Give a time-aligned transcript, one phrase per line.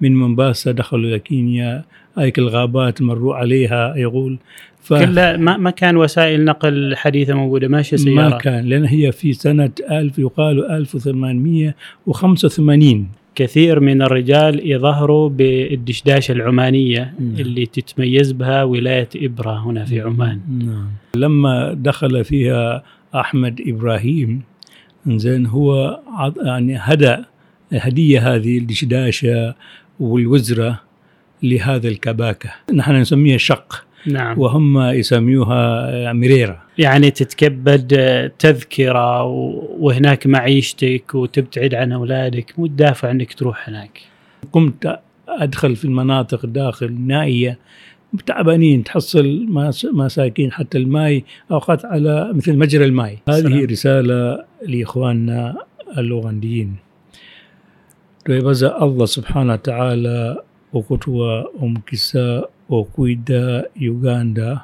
[0.00, 1.84] من مومباسا دخلوا إلى كينيا
[2.18, 4.38] هيك الغابات مروا عليها يقول
[4.80, 4.94] ف...
[4.94, 9.32] كلها ما, ما كان وسائل نقل حديثة موجودة ماشية سيارة ما كان لأن هي في
[9.32, 17.34] سنة 1000 يقال 1885 كثير من الرجال يظهروا بالدشداشة العمانية م.
[17.38, 20.88] اللي تتميز بها ولاية إبرة هنا في عمان نعم.
[21.16, 22.82] لما دخل فيها
[23.14, 24.42] أحمد إبراهيم
[25.06, 26.00] زين هو
[26.44, 27.16] يعني هدى
[27.72, 29.54] هدية هذه الدشداشة
[30.00, 30.80] والوزرة
[31.42, 32.50] لهذا الكباكة.
[32.74, 33.84] نحن نسميها شق.
[34.06, 34.38] نعم.
[34.38, 37.88] وهم يسميوها مريرة يعني تتكبد
[38.38, 39.22] تذكرة
[39.78, 42.58] وهناك معيشتك وتبتعد عن أولادك.
[42.58, 44.00] مو تدافع أنك تروح هناك.
[44.52, 47.58] قمت أدخل في المناطق داخل نائية.
[48.26, 49.46] تعبانين تحصل
[49.92, 53.64] مساكين حتى الماء أوقات على مثل مجرى الماء هذه سلام.
[53.64, 55.56] رسالة لإخواننا
[55.98, 56.76] الأوغنديين.
[58.30, 64.58] الله سبحانه وتعالى وكتوى أم كساء وكويدا يوغندا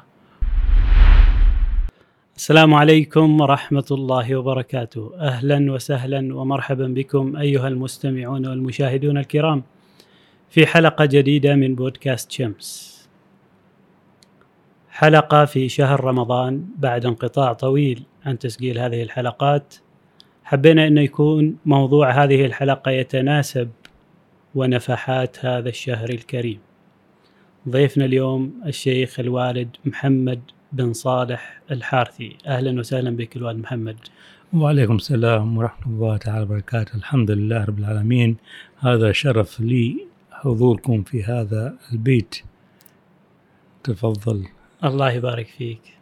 [2.35, 5.11] السلام عليكم ورحمة الله وبركاته.
[5.19, 9.63] أهلا وسهلا ومرحبا بكم أيها المستمعون والمشاهدون الكرام
[10.49, 12.97] في حلقة جديدة من بودكاست شمس.
[14.89, 19.75] حلقة في شهر رمضان بعد انقطاع طويل عن تسجيل هذه الحلقات.
[20.49, 23.69] حبينا أنه يكون موضوع هذه الحلقة يتناسب
[24.55, 26.59] ونفحات هذا الشهر الكريم.
[27.69, 32.37] ضيفنا اليوم الشيخ الوالد محمد بن صالح الحارثي.
[32.47, 33.97] أهلا وسهلا بك الوالد محمد.
[34.53, 36.95] وعليكم السلام ورحمة الله تعالى وبركاته.
[36.95, 38.37] الحمد لله رب العالمين.
[38.79, 42.35] هذا شرف لي حضوركم في هذا البيت.
[43.83, 44.47] تفضل.
[44.83, 45.96] الله يبارك فيك.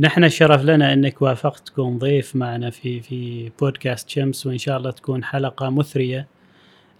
[0.00, 4.90] نحن الشرف لنا إنك وافقت تكون ضيف معنا في في بودكاست شمس وإن شاء الله
[4.90, 6.26] تكون حلقة مثرية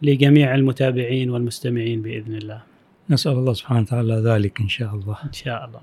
[0.02, 2.62] لجميع المتابعين والمستمعين بإذن الله.
[3.10, 5.16] نسأل الله سبحانه وتعالى ذلك إن شاء الله.
[5.24, 5.80] إن شاء الله.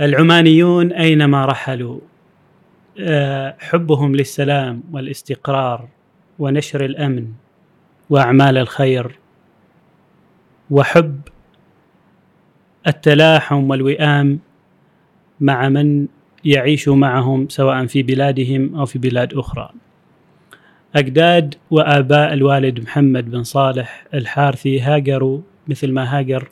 [0.00, 2.00] العمانيون أينما رحلوا
[3.00, 5.88] آه، حبهم للسلام والاستقرار
[6.38, 7.32] ونشر الأمن
[8.10, 9.18] وأعمال الخير
[10.70, 11.20] وحب
[12.86, 14.38] التلاحم والوئام
[15.42, 16.06] مع من
[16.44, 19.70] يعيش معهم سواء في بلادهم أو في بلاد أخرى.
[20.96, 26.48] أجداد وآباء الوالد محمد بن صالح الحارثي هاجروا مثل ما هاجر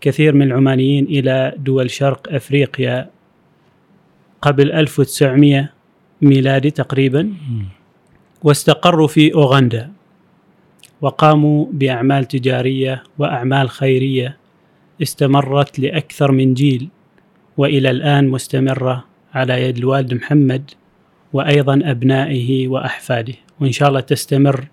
[0.00, 3.10] كثير من العمانيين إلى دول شرق أفريقيا
[4.42, 5.68] قبل 1900
[6.22, 7.32] ميلادي تقريبا
[8.42, 9.92] واستقروا في أوغندا
[11.00, 14.36] وقاموا بأعمال تجارية وأعمال خيرية
[15.02, 16.88] استمرت لأكثر من جيل
[17.56, 20.70] وإلى الآن مستمرة على يد الوالد محمد
[21.32, 24.64] وأيضا أبنائه وأحفاده وإن شاء الله تستمر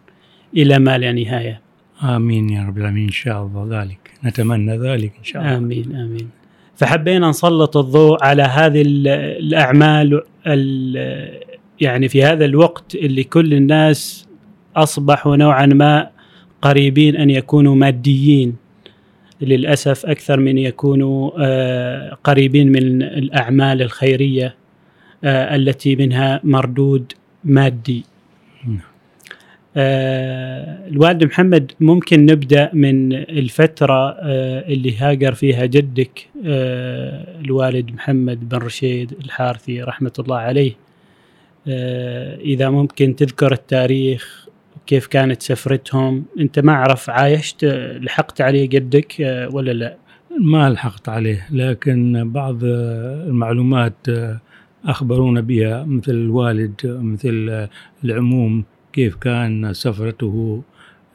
[0.57, 1.61] إلى ما لا نهاية.
[2.03, 5.57] آمين يا رب العالمين إن شاء الله ذلك نتمنى ذلك إن شاء الله.
[5.57, 6.29] آمين آمين.
[6.75, 10.21] فحبينا نسلط الضوء على هذه الأعمال
[11.81, 14.27] يعني في هذا الوقت اللي كل الناس
[14.75, 16.09] أصبحوا نوعا ما
[16.61, 18.55] قريبين أن يكونوا ماديين
[19.43, 24.55] للأسف أكثر من يكونوا آه، قريبين من الأعمال الخيرية
[25.23, 28.03] آه، التي منها مردود مادي.
[28.67, 28.79] نعم.
[29.77, 34.09] آه، الوالد محمد ممكن نبدأ من الفترة
[34.67, 36.27] اللي هاجر فيها جدك
[37.45, 40.73] الوالد محمد بن رشيد الحارثي رحمة الله عليه
[42.37, 44.42] إذا ممكن تذكر التاريخ
[44.87, 47.65] كيف كانت سفرتهم؟ أنت ما اعرف عايشت
[48.01, 49.97] لحقت عليه جدك آه، ولا لا؟
[50.39, 54.07] ما لحقت عليه لكن بعض المعلومات
[54.85, 57.67] أخبرونا بها مثل الوالد مثل
[58.03, 58.63] العموم
[58.93, 60.63] كيف كان سفرته.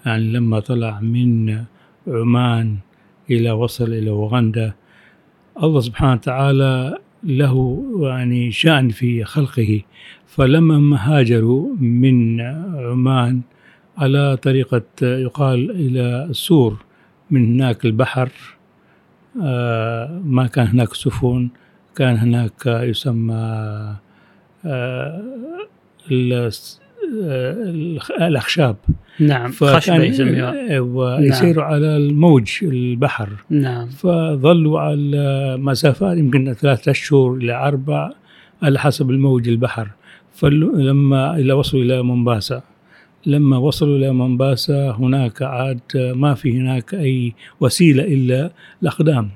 [0.07, 1.65] يعني لما طلع من
[2.09, 2.77] عمان
[3.31, 4.73] إلى وصل إلى أوغندا
[5.63, 9.83] الله سبحانه وتعالى له يعني شأن في خلقه.
[10.27, 13.41] فلما هاجروا من عمان
[13.99, 16.77] على طريقة يقال إلى السور
[17.31, 18.31] من هناك البحر
[19.43, 21.49] آه، ما كان هناك سفن
[21.97, 25.23] كان هناك يسمى آه،
[26.13, 26.51] آه،
[28.21, 28.77] الأخشاب.
[29.21, 30.81] نعم خشبة يسميها.
[30.81, 31.73] ويسيروا نعم.
[31.73, 33.29] على الموج البحر.
[33.51, 33.89] نعم.
[33.89, 38.11] فظلوا على مسافات يمكن ثلاثة أشهر إلى أربع
[38.63, 39.89] على حسب الموج البحر.
[40.33, 42.63] فلما إلى وصلوا إلى مومباسا.
[43.29, 48.51] لما وصلوا إلى مومباسا هناك عاد ما في هناك أي وسيلة إلا
[48.83, 49.29] الأقدام.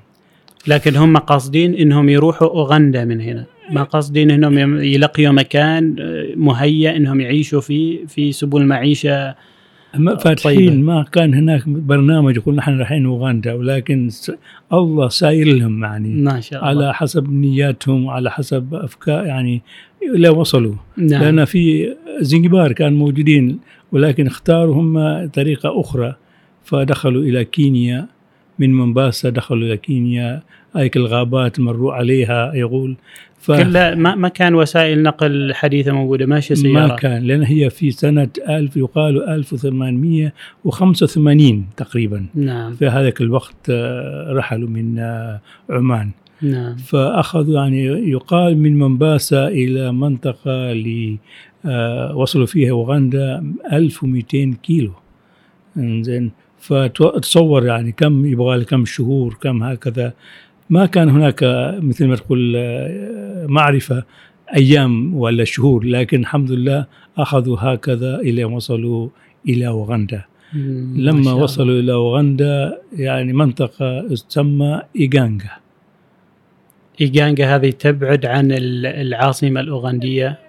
[0.67, 3.45] لكن هم قاصدين إنهم يروحوا أوغندا من هنا.
[3.71, 5.95] ما قاصدين إنهم يلقيوا مكان
[6.35, 9.35] مهيأ إنهم يعيشوا فيه في سبل معيشة
[9.97, 10.75] ما فاتحين طيبة.
[10.75, 14.09] ما كان هناك برنامج يقول نحن رايحين أوغندا ولكن
[14.73, 16.09] الله ساير لهم يعني.
[16.09, 16.85] ما شاء الله.
[16.85, 19.61] على حسب نياتهم وعلى حسب افكار يعني
[20.15, 20.75] لا وصلوا.
[20.97, 21.23] نعم.
[21.23, 23.59] لأن في زنجبار كان موجودين
[23.93, 26.15] ولكن اختاروا هم طريقة أخرى
[26.63, 28.07] فدخلوا إلى كينيا.
[28.59, 30.41] من مومباسا دخلوا إلى كينيا.
[30.75, 32.95] هيك الغابات مروا عليها يقول.
[33.39, 37.69] ف كلها ما, ما كان وسائل نقل حديثة موجودة ماشية ما سيارات كان لأن هي
[37.69, 42.25] في سنة 1000 يقال 1885 تقريبا.
[42.35, 42.73] نعم.
[42.73, 46.11] في هذاك الوقت آه، رحلوا من آه، عمان.
[46.41, 46.75] نعم.
[46.75, 48.79] فأخذوا يعني يقال من
[49.91, 51.17] منطقة ل آه،
[52.15, 54.91] وصلوا فيها أوغندا 1200 كيلو.
[55.77, 60.13] زين فتصور يعني كم يبغى له كم شهور كم هكذا.
[60.69, 64.03] ما كان هناك آه، مثل ما تقول آه، معرفة
[64.55, 66.85] أيام ولا شهور لكن الحمد لله
[67.17, 69.09] أخذوا هكذا إلى وصلوا
[69.49, 70.21] إلى أوغندا.
[70.95, 71.33] لما.
[71.33, 75.49] وصلوا إلى أوغندا يعني منطقة تسمى إيغانغا.
[77.01, 80.39] إيجانجا هذه تبعد عن ال- العاصمة الأوغندية.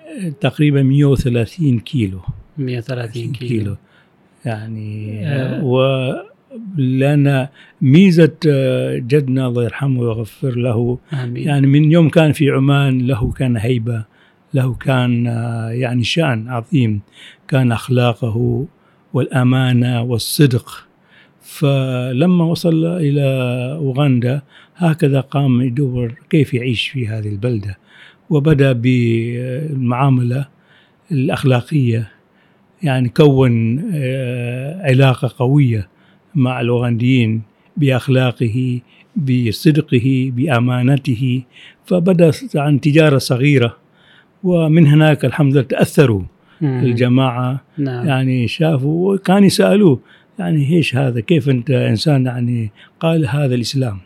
[0.41, 2.21] تقريبا 130 كيلو.
[2.59, 3.77] 130 كيلو, كيلو.
[4.45, 5.65] يعني آه.
[5.65, 5.85] و
[6.77, 7.49] لأن
[7.83, 10.99] ميزة آه، جدنا الله يرحمه ويغفر له.
[11.13, 11.49] آمين.
[11.49, 14.05] يعني من يوم كان في عمان له كان هيبة
[14.55, 17.01] له كان آه، يعني شأن عظيم.
[17.49, 18.67] كان أخلاقه
[19.13, 20.87] والأمانة والصدق.
[21.43, 23.23] فلما وصل إلى
[23.79, 24.43] أوغندا
[24.77, 27.79] هكذا قام يدور كيف يعيش في هذه البلدة.
[28.31, 30.49] وبدأ بالمعاملة
[31.13, 32.11] الأخلاقية
[32.83, 35.89] يعني كون آه، علاقة قوية
[36.35, 37.43] مع الأوغنديين
[37.77, 38.81] بأخلاقه
[39.17, 41.43] بصدقه بأمانته.
[41.85, 43.77] فبدأ عن تجارة صغيرة
[44.45, 46.23] ومن هناك الحمد لله تأثروا.
[46.63, 47.61] الجماعة.
[47.79, 48.07] نعم.
[48.07, 50.01] يعني شافوا وكان يسألوه
[50.39, 52.71] يعني إيش هذا؟ كيف أنت إنسان؟ يعني
[53.01, 53.99] قال هذا الإسلام.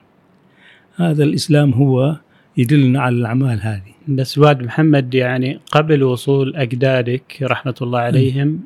[0.96, 2.16] هذا الإسلام هو
[2.56, 3.97] يدلنا على الأعمال هذه.
[4.08, 8.60] بس واد محمد يعني قبل وصول أجدادك رحمة الله عليهم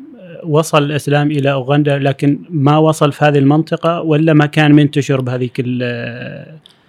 [0.45, 5.61] وصل الإسلام إلى أوغندا لكن ما وصل في هذه المنطقة ولا ما كان منتشر بهذيك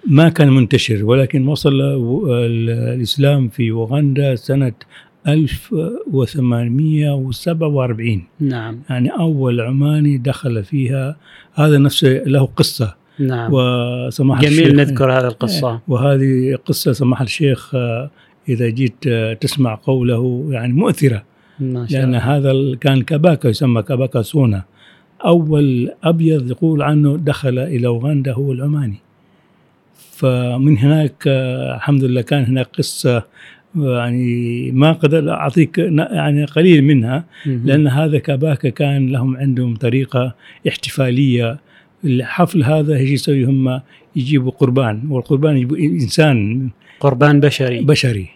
[0.07, 4.73] ما كان منتشر ولكن وصل ال- الإسلام في أوغندا سنة
[5.27, 8.79] 1847 نعم.
[8.89, 11.15] يعني أول عماني دخل فيها.
[11.53, 12.95] هذا نفسه له قصة.
[13.19, 13.49] نعم.
[13.53, 14.73] وسماح جميل الشيخ.
[14.73, 15.79] نذكر هذه القصة.
[15.87, 17.75] وهذه قصة سماح الشيخ
[18.49, 21.23] إذا جيت آه، تسمع قوله يعني مؤثرة.
[21.59, 22.37] ما شاء لأن الله.
[22.37, 24.63] هذا كان كباكا يسمى كباكا سونا.
[25.25, 28.97] أول أبيض يقول عنه دخل إلى أوغندا هو العماني.
[30.11, 33.17] فمن هناك آه، الحمد لله كان هناك قصة
[33.77, 37.25] آه، يعني ما أقدر أعطيك ن- يعني قليل منها.
[37.45, 40.35] لأن هذا كباكا كان لهم عندهم طريقة
[40.67, 41.59] احتفالية.
[42.05, 43.79] الحفل هذا يجي يسوي هم
[44.15, 45.01] يجيبوا قربان.
[45.09, 46.69] والقربان يجيبوا إنسان
[47.03, 48.29] قربان بشري بشري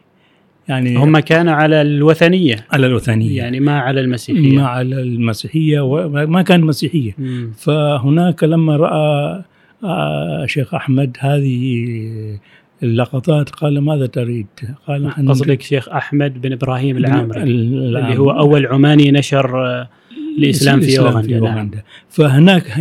[0.67, 6.41] يعني هم كانوا على الوثنية على الوثنية يعني ما على المسيحية ما على المسيحية وما
[6.41, 7.51] كانت مسيحية مم.
[7.57, 9.43] فهناك لما رأى
[9.83, 11.87] آه، شيخ أحمد هذه
[12.83, 14.47] اللقطات قال ماذا تريد؟
[14.87, 18.11] قال قصدك شيخ أحمد بن إبراهيم العامري العامري.
[18.11, 19.87] اللي هو أول عماني نشر
[20.37, 21.45] الإسلام في أوغندا نعم.
[21.45, 22.71] أوغندا فهناك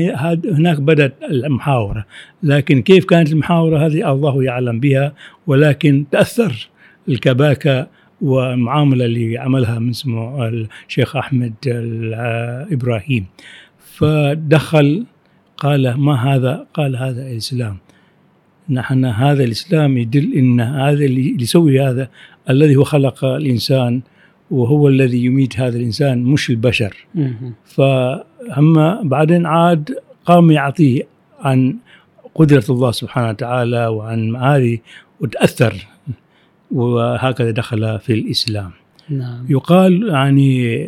[0.52, 2.06] هناك بدأت المحاورة.
[2.42, 5.12] لكن كيف كانت المحاورة هذه؟ الله يعلم بها
[5.46, 6.68] ولكن تأثر
[7.08, 7.88] الكباكة
[8.20, 10.48] والمعامله اللي عملها من اسمه
[10.88, 11.54] الشيخ أحمد
[12.72, 13.26] إبراهيم
[13.78, 15.06] فدخل
[15.56, 17.76] قال ما هذا؟ قال هذا الإسلام.
[18.70, 22.08] نحن هذا الإسلام يدل إن هذا اللي اللي يسوي هذا
[22.50, 24.00] الذي هو خلق الإنسان
[24.50, 27.06] وهو الذي يميت هذا الإنسان مش البشر.
[27.64, 28.74] فهم
[29.08, 31.02] بعدين عاد قام يعطيه
[31.40, 31.76] عن
[32.34, 34.78] قدرة الله سبحانه وتعالى وعن هذه
[35.20, 35.86] وتأثر
[36.70, 38.70] وهكذا دخل في الإسلام.
[39.10, 39.46] نعم.
[39.48, 40.86] يقال يعني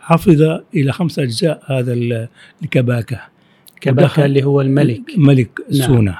[0.00, 0.42] حفظ
[0.74, 2.28] إلى خمس أجزاء هذا ال-
[2.62, 3.20] الكباكة.
[3.86, 5.00] ودخل- اللي هو الملك.
[5.16, 5.86] ملك نعم.
[5.86, 6.18] سونا.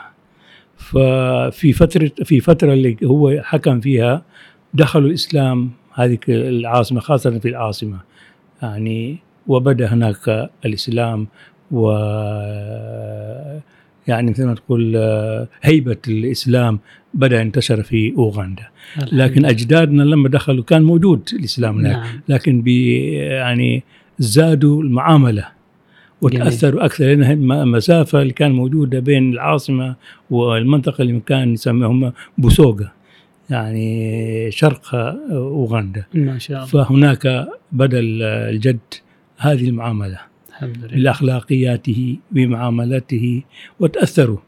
[0.76, 4.22] ففي فترة في فترة اللي هو حكم فيها
[4.74, 7.98] دخلوا الإسلام هذه العاصمة خاصة في العاصمة.
[8.62, 11.26] يعني وبدأ هناك الإسلام
[11.70, 11.90] و
[14.06, 14.96] يعني مثل ما تقول
[15.62, 16.78] هيبة الإسلام
[17.14, 18.66] بدأ انتشر في أوغندا.
[19.12, 21.96] لكن أجدادنا لما دخلوا كان موجود الإسلام هناك.
[21.96, 22.20] نعم.
[22.28, 23.82] لكن بي يعني
[24.18, 25.48] زادوا المعاملة
[26.22, 27.04] وتأثروا أكثر.
[27.04, 29.96] لأن المسافه اللي كان موجودة بين العاصمة
[30.30, 32.92] والمنطقة اللي كان يسميهم بوسوغا.
[33.50, 34.94] يعني شرق
[35.30, 36.04] أوغندا.
[36.14, 36.66] ما شاء الله.
[36.66, 38.78] فهناك بدا الجد
[39.36, 40.18] هذه المعاملة.
[40.48, 41.02] الحمد لله.
[41.02, 43.42] بأخلاقياته بمعاملته
[43.80, 44.38] وتأثروا.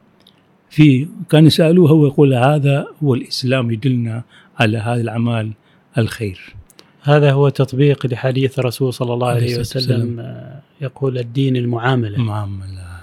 [0.70, 4.22] في كان يسالوه هو يقول هذا هو الإسلام يدلنا
[4.58, 5.52] على هذا العمل
[5.98, 6.54] الخير.
[7.02, 12.18] هذا هو تطبيق لحديث الرسول صلى الله عليه وسلم آه، يقول الدين المعاملة.
[12.18, 13.00] معامله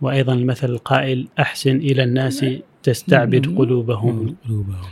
[0.00, 2.46] وأيضا المثل القائل أحسن إلى الناس
[2.82, 4.36] تستعبد قلوبهم.
[4.44, 4.84] قلوبهم.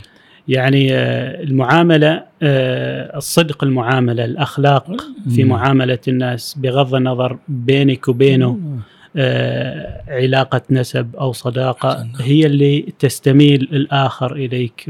[0.47, 4.91] يعني آه، المعاملة آه، الصدق المعاملة الأخلاق
[5.35, 5.43] في.
[5.43, 8.59] معاملة الناس بغض النظر بينك وبينه
[9.17, 12.07] آه، علاقة نسب أو صداقة.
[12.21, 14.89] هي اللي تستميل الآخر إليك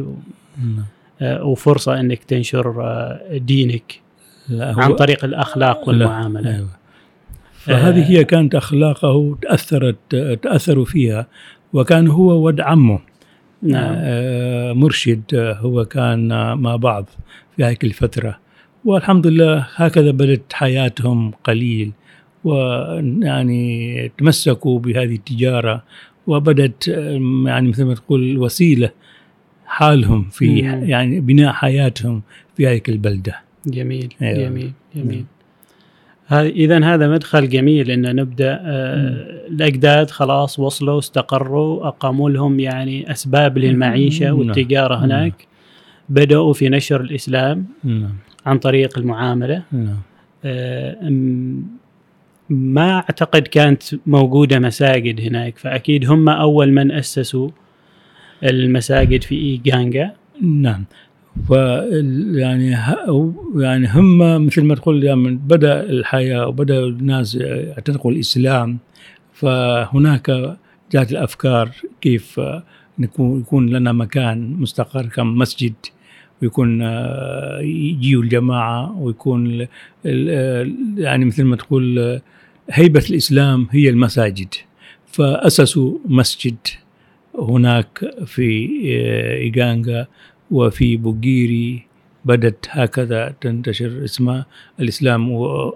[1.21, 2.85] وفرصة إنك تنشر
[3.31, 4.01] دينك
[4.51, 6.69] عن طريق الأخلاق والمعاملة أيوة.
[7.53, 11.27] فهذه هي كانت أخلاقه تأثرت تاثروا فيها
[11.73, 12.99] وكان هو ود عمه
[13.65, 17.09] نعم آه، مرشد آه، هو كان آه، مع بعض
[17.55, 18.39] في هذه الفترة
[18.85, 21.91] والحمد لله هكذا بدت حياتهم قليل
[22.43, 25.83] ويعني تمسكوا بهذه التجارة
[26.27, 26.87] وبدت
[27.45, 28.89] يعني مثل ما تقول وسيلة
[29.65, 30.83] حالهم في مم.
[30.83, 32.21] يعني بناء حياتهم
[32.57, 33.35] في هذه البلدة
[33.67, 34.49] جميل أيوة.
[34.49, 35.25] جميل جميل.
[36.27, 43.11] هذا اذا هذا مدخل جميل إن نبدأ آه الأجداد خلاص وصلوا استقروا أقاموا لهم يعني
[43.11, 44.39] أسباب للمعيشة نعم.
[44.39, 45.03] والتجارة نعم.
[45.03, 45.47] هناك.
[46.09, 48.13] بدأوا في نشر الإسلام نعم.
[48.45, 49.63] عن طريق المعاملة.
[49.71, 49.99] نعم.
[50.45, 50.97] آه
[52.49, 57.49] ما أعتقد كانت موجودة مساجد هناك فأكيد هم أول من أسسوا
[58.43, 60.11] المساجد في إيجانجا.
[60.41, 60.85] نعم.
[61.49, 61.51] ف
[62.31, 62.77] يعني
[63.55, 68.77] يعني هم مثل ما تقول يعني بدأ الحياة وبدأ الناس يعتنقوا الاسلام
[69.33, 70.57] فهناك
[70.91, 72.41] جاءت الأفكار كيف
[72.99, 75.73] نكون يكون لنا مكان مستقر كمسجد
[76.41, 79.67] ويكون آه، يجيوا الجماعة ويكون
[80.97, 82.21] يعني مثل ما تقول آه،
[82.71, 84.53] هيبة الإسلام هي المساجد.
[85.07, 86.55] فأسسوا مسجد
[87.39, 90.07] هناك في آه، إيغانغا.
[90.51, 91.85] وفي بوغيري
[92.25, 94.45] بدت هكذا تنتشر اسمها
[94.79, 95.31] الإسلام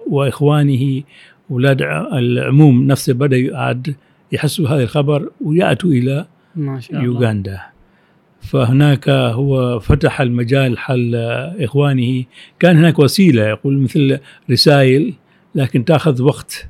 [0.08, 1.04] وإخوانه.
[1.52, 1.82] أولاد
[2.14, 3.96] العموم نفسه بدأ يعد
[4.32, 7.06] يحسوا هذا الخبر ويأتوا إلى ما شاء الله.
[7.06, 7.62] يوغندا.
[8.42, 11.16] فهناك هو فتح المجال حل
[11.60, 12.24] إخوانه.
[12.60, 14.20] كان هناك وسيلة يقول مثل
[14.52, 15.14] رسائل
[15.56, 16.68] لكن تأخذ وقت.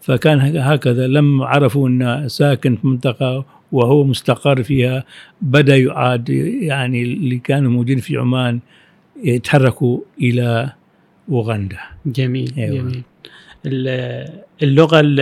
[0.00, 5.04] فكان هكذا لما عرفوا أن ساكن في منطقة وهو مستقر فيها
[5.40, 6.28] بدأ يعاد
[6.62, 8.60] يعني اللي كانوا موجودين في عمان
[9.24, 10.72] يتحركوا إلى
[11.30, 11.78] أوغندا.
[12.06, 12.78] جميل أيوة.
[12.78, 13.02] جميل.
[13.66, 14.28] ال-
[14.62, 15.20] اللغة ال-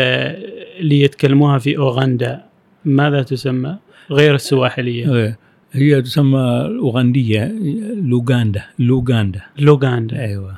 [0.81, 2.45] اللي يتكلموها في أوغندا
[2.85, 3.77] ماذا تسمى؟
[4.11, 5.37] غير السواحلية.
[5.73, 7.53] هي تسمى الأوغندية
[8.03, 9.43] لوغاندا لوغاندا.
[9.59, 10.21] لوغاندا.
[10.21, 10.55] أيوة.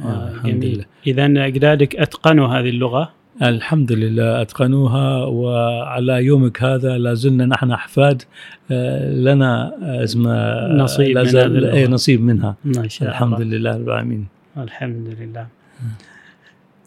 [0.00, 0.74] آه جميل.
[0.74, 0.84] لله.
[1.06, 8.22] إذا أجدادك أتقنوا هذه اللغة؟ الحمد لله أتقنوها وعلى يومك هذا لا زلنا نحن أحفاد
[8.70, 11.72] آه، لنا آه، اسمها نصيب لا من زال- هذه اللغة.
[11.74, 12.56] أي نصيب منها.
[12.64, 13.56] ما شاء الحمد الله.
[13.58, 14.26] لله رب العالمين.
[14.56, 15.46] الحمد لله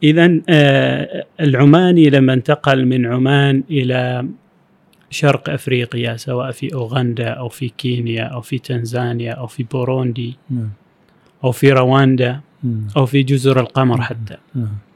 [0.04, 4.28] إذا آه العماني لما انتقل من عمان إلى
[5.10, 10.70] شرق أفريقيا سواء في أوغندا أو في كينيا أو في تنزانيا أو في بوروندي نعم.
[11.44, 12.88] أو في رواندا نعم.
[12.98, 14.38] أو في جزر القمر حتى.
[14.56, 14.66] نعم.
[14.66, 14.93] آه، م-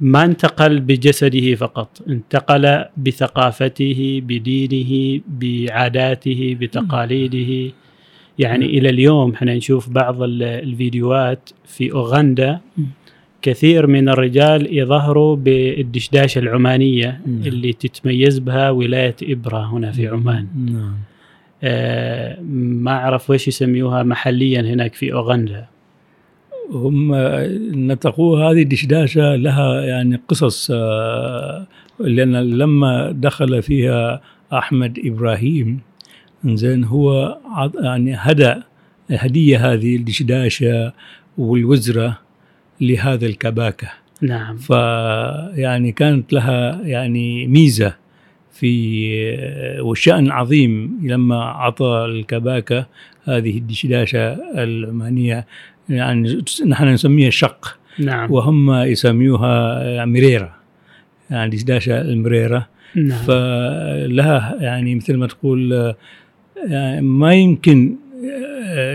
[0.00, 7.72] ما انتقل بجسده فقط انتقل بثقافته بدينه بعاداته بتقاليده.
[8.38, 12.60] يعني إلى اليوم إحنا نشوف بعض ال- الفيديوهات في أوغندا.
[12.78, 12.86] مم.
[13.42, 17.40] كثير من الرجال يظهروا بالدشداشة العمانية مم.
[17.46, 20.46] اللي تتميز بها ولاية إبرة هنا في عمان.
[20.56, 20.94] نعم.
[21.62, 25.66] آه، ما أعرف وش يسميوها محليا هناك في أوغندا.
[26.70, 27.14] هم
[27.88, 31.66] نطقوها هذه الدشداشة لها يعني قصص آه،
[32.00, 34.20] لأن لما دخل فيها
[34.52, 35.80] أحمد إبراهيم
[36.44, 37.38] زين هو
[37.80, 38.54] يعني هدى
[39.10, 40.92] هدية هذه الدشداشة
[41.38, 42.18] والوزرة
[42.80, 43.88] لهذا الكباكة.
[44.22, 44.56] نعم.
[44.56, 47.94] فيعني كانت لها يعني ميزة
[48.52, 52.86] في وشأن عظيم لما أعطى الكباكة
[53.24, 54.32] هذه الدشداشة
[54.62, 55.46] العمانية
[55.88, 57.78] يعني نحن نسميها شق.
[57.98, 58.32] نعم.
[58.32, 60.56] وهم يسميوها مريرة.
[61.30, 62.68] يعني دشداشة المريرة.
[62.94, 63.18] نعم.
[63.18, 65.94] فلها يعني مثل ما تقول
[66.68, 67.96] يعني ما يمكن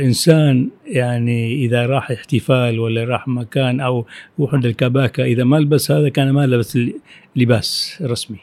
[0.04, 4.06] إنسان يعني إذا راح احتفال ولا راح مكان أو
[4.40, 6.80] عند الكباكة إذا ما لبس هذا كان ما لبس
[7.36, 8.38] لباس رسمي.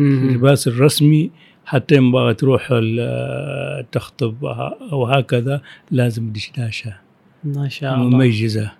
[0.00, 1.30] اللباس الرسمي
[1.64, 4.44] حتى يبغى تروح ال- تخطب
[4.92, 5.60] أو هكذا
[5.90, 6.92] لازم دشداشه
[7.44, 8.08] ما شاء الله.
[8.16, 8.72] مميزة.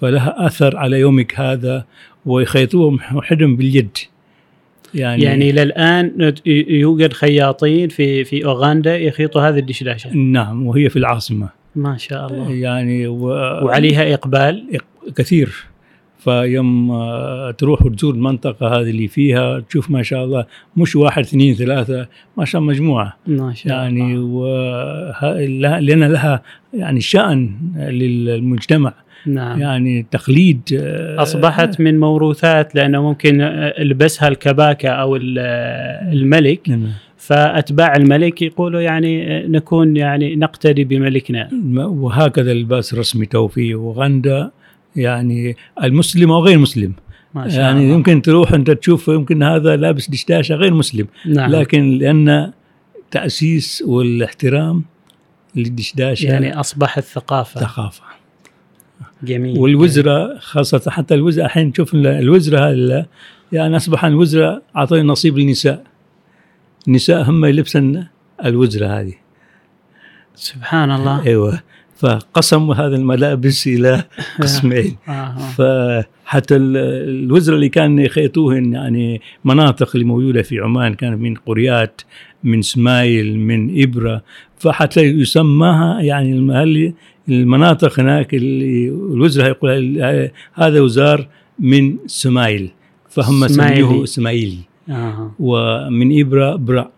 [0.00, 1.84] فلها أثر على يومك هذا
[2.26, 3.98] ويخيطوه حدم باليد.
[4.94, 10.98] يعني يعني إلى الان يوجد خياطين في في أوغندا يخيطوا هذه الدشداشه نعم وهي في
[10.98, 11.48] العاصمة.
[11.76, 12.52] ما شاء الله.
[12.52, 13.26] يعني و...
[13.64, 14.80] وعليها إقبال؟
[15.16, 15.71] كثير.
[16.24, 21.54] فيوم آه، تروح وتزور المنطقة هذه اللي فيها تشوف ما شاء الله مش واحد اثنين
[21.54, 23.16] ثلاثة ما شاء الله مجموعة.
[23.26, 24.46] ما شاء يعني و...
[25.80, 26.42] لأن لها
[26.74, 28.94] يعني شأن للمجتمع.
[29.26, 29.60] نعم.
[29.60, 33.42] يعني تقليد آه، أصبحت من موروثات لأنه ممكن
[33.78, 36.68] لبسها الكباكة أو الملك.
[36.68, 36.88] نعم.
[37.16, 41.48] فأتباع الملك يقولوا يعني نكون يعني نقتدي بملكنا.
[41.76, 44.50] وهكذا اللباس رسمي توفي وغندا.
[44.96, 46.92] يعني المسلم وغير مسلم.
[47.34, 47.94] ما شاء يعني الله.
[47.94, 51.06] يمكن تروح أنت تشوف يمكن هذا لابس دشداشه غير مسلم.
[51.26, 51.50] نعم.
[51.50, 52.52] لكن لأن
[53.10, 54.84] تأسيس والاحترام
[55.54, 58.02] للدشداشه يعني اصبحت ثقافه ثقافة.
[59.22, 59.58] جميل.
[59.58, 63.06] والوزراء خاصة حتى الوزراء الحين نشوف الوزراء هذا
[63.52, 65.84] يعني أصبح الوزراء اعطينا نصيب للنساء.
[66.88, 68.04] النساء هم يلبسن
[68.44, 69.14] الوزراء هذه.
[70.34, 71.26] سبحان الله.
[71.26, 71.60] أيوه.
[72.02, 74.04] فقسموا هذا الملابس إلى
[74.42, 74.96] قسمين.
[75.08, 75.36] آه.
[75.36, 82.00] فحتى الوزراء اللي كان يخيطوهن يعني مناطق اللي موجوده في عمان كانت من قريات
[82.44, 84.22] من سمايل من إبرة.
[84.58, 86.94] فحتى يسماها يعني
[87.28, 89.98] المناطق هناك اللي الوزراء يقول
[90.54, 91.28] هذا وزار
[91.58, 92.70] من سمايل
[93.08, 94.58] فهم سموه إسماعيل.
[94.88, 95.32] آه.
[95.38, 96.90] ومن إبرة برا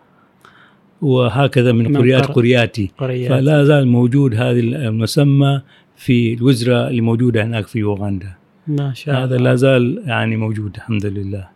[1.01, 3.29] وهكذا من قريات قرياتي قريات.
[3.29, 5.61] فلا زال موجود هذه المسمى
[5.95, 8.33] في الوزراء اللي موجودة هناك في أوغندا.
[8.67, 9.25] ما شاء الله.
[9.25, 11.47] هذا لا زال يعني موجود الحمد لله.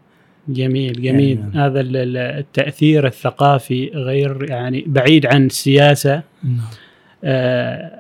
[0.48, 1.38] جميل جميل.
[1.38, 6.24] يعني هذا التأثير الثقافي غير يعني بعيد عن السياسة.
[6.44, 6.58] نعم.
[7.24, 8.00] آه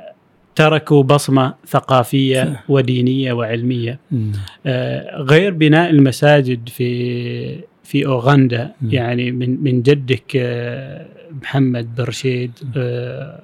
[0.56, 4.00] تركوا بصمة ثقافية ودينية وعلمية.
[4.12, 4.32] نعم.
[4.66, 8.94] آه غير بناء المساجد في في أوغندا نعم.
[8.94, 11.06] يعني من من جدك آه
[11.42, 13.42] محمد بن رشيد آه،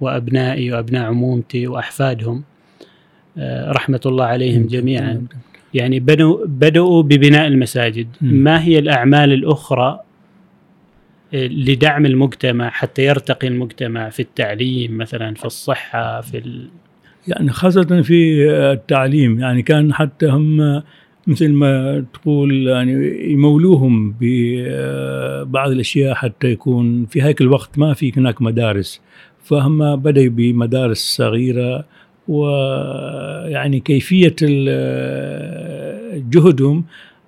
[0.00, 2.42] وأبنائي وأبناء عمومتي وأحفادهم
[3.38, 5.26] آه، رحمة الله عليهم جميعا.
[5.74, 8.08] يعني بدأوا بدأوا ببناء المساجد.
[8.20, 10.00] ما هي الأعمال الأخرى
[11.34, 16.68] آه، لدعم المجتمع حتى يرتقي المجتمع في التعليم مثلا في الصحة في ال...
[17.28, 20.82] يعني خاصة في التعليم يعني كان حتى هم
[21.26, 22.92] مثل ما تقول يعني
[23.32, 29.00] يمولوهم ببعض الأشياء حتى يكون في هيك الوقت ما في هناك مدارس.
[29.44, 31.84] فهم بدأوا بمدارس صغيرة
[32.28, 34.36] ويعني كيفية
[36.30, 36.84] جهدهم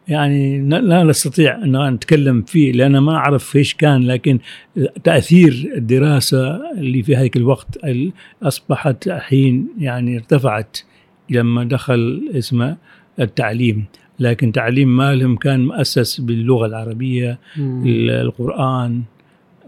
[0.09, 4.39] يعني لا نستطيع أن نتكلم فيه لأن ما أعرف إيش كان لكن
[5.05, 7.79] تأثير الدراسة اللي في هيك الوقت
[8.43, 10.79] أصبحت الحين يعني ارتفعت
[11.31, 12.77] لما دخل اسمه.
[13.21, 13.85] التعليم
[14.21, 17.83] لكن تعليم مالهم كان مؤسس باللغة العربية مم.
[18.09, 19.03] القرآن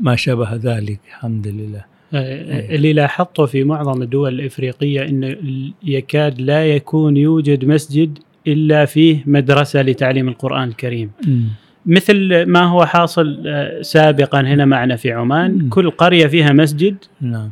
[0.01, 1.85] ما شابه ذلك الحمد لله
[2.15, 5.37] آه، آه، اللي لاحظته في معظم الدول الإفريقية أنه
[5.83, 11.45] يكاد لا يكون يوجد مسجد إلا فيه مدرسة لتعليم القرآن الكريم مم.
[11.87, 15.69] مثل ما هو حاصل آه، سابقا هنا معنا في عمان مم.
[15.69, 17.51] كل قرية فيها مسجد نعم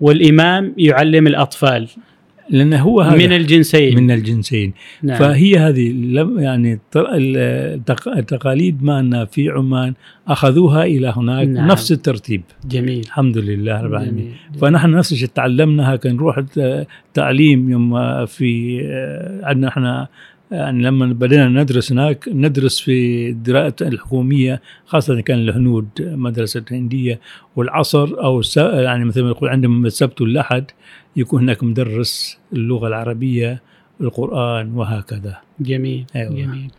[0.00, 1.88] والإمام يعلم الأطفال
[2.50, 3.16] لأن هو هذا.
[3.16, 3.96] من الجنسين.
[3.96, 4.72] من الجنسين.
[5.02, 5.18] نعم.
[5.18, 6.80] فهي هذه لم يعني
[8.06, 9.94] التقاليد مالنا في عمان
[10.28, 11.68] أخذوها إلى هناك نعم.
[11.68, 12.42] نفس الترتيب.
[12.68, 13.00] جميل.
[13.00, 14.32] الحمد لله رب العالمين.
[14.60, 16.42] فنحن نفس الشيء تعلمناها كان نروح
[17.14, 18.80] تعليم يوم في
[19.42, 20.08] عندنا إحنا
[20.50, 27.20] يعني لما بدينا ندرس هناك ندرس في الدراسة الحكومية خاصة كان الهنود مدرسة هندية
[27.56, 30.64] والعصر أو يعني مثل ما يقول عندهم السبت والأحد
[31.16, 33.62] يكون هناك مدرس اللغة العربية
[34.00, 35.38] القرآن وهكذا.
[35.60, 36.34] جميل أيوة.
[36.34, 36.70] جميل.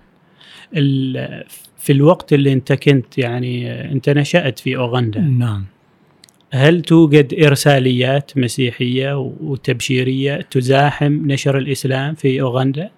[1.78, 5.22] في الوقت اللي انت كنت يعني انت نشأت في أوغندا.
[5.22, 5.66] نعم.
[6.52, 12.90] هل توجد إرساليات مسيحية وتبشيرية تزاحم نشر الإسلام في أوغندا؟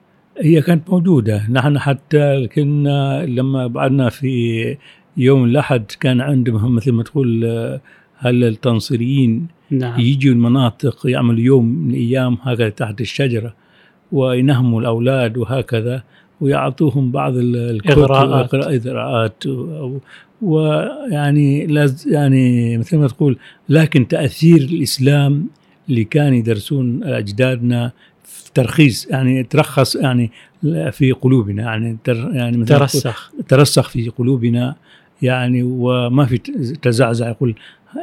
[0.41, 1.47] هي كانت موجودة.
[1.49, 4.77] نحن حتى كنا لما بعدنا في
[5.17, 7.45] يوم الأحد كان عندهم مثل ما تقول
[8.17, 9.99] هل التنصيريين نعم.
[9.99, 13.53] يجوا المناطق يعملوا يوم من الأيام هكذا تحت الشجرة
[14.11, 16.03] وينهموا الأولاد وهكذا
[16.41, 18.53] ويعطوهم بعض الكتب إغراءات.
[18.53, 19.43] إغراءات.
[20.41, 23.37] ويعني لاز يعني مثل ما تقول
[23.69, 25.47] لكن تأثير الإسلام
[25.89, 27.91] اللي كان يدرسون أجدادنا
[28.53, 30.31] ترخيص يعني ترخص يعني
[30.91, 33.31] في قلوبنا يعني تر يعني ترسخ.
[33.47, 34.75] ترسخ في قلوبنا.
[35.21, 36.37] يعني وما في
[36.81, 37.55] تزعزع يقول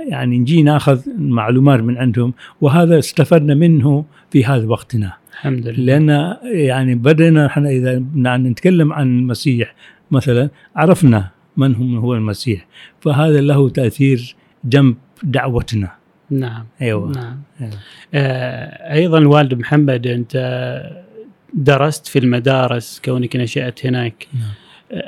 [0.09, 5.12] يعني نجي ناخذ معلومات من عندهم وهذا استفدنا منه في هذا وقتنا.
[5.33, 5.85] الحمد لله.
[5.85, 9.74] لأن يعني بدينا إحنا إذا نتكلم عن المسيح
[10.11, 12.66] مثلا عرفنا من هم هو المسيح.
[13.00, 15.90] فهذا له تأثير جنب دعوتنا.
[16.31, 16.64] نعم.
[16.83, 17.12] أيوه.
[17.12, 17.40] نعم.
[17.61, 17.72] أيوة.
[18.14, 20.35] آه أيضا والد محمد أنت
[21.55, 24.27] درست في المدارس كونك نشأت هناك.
[24.35, 24.63] نعم.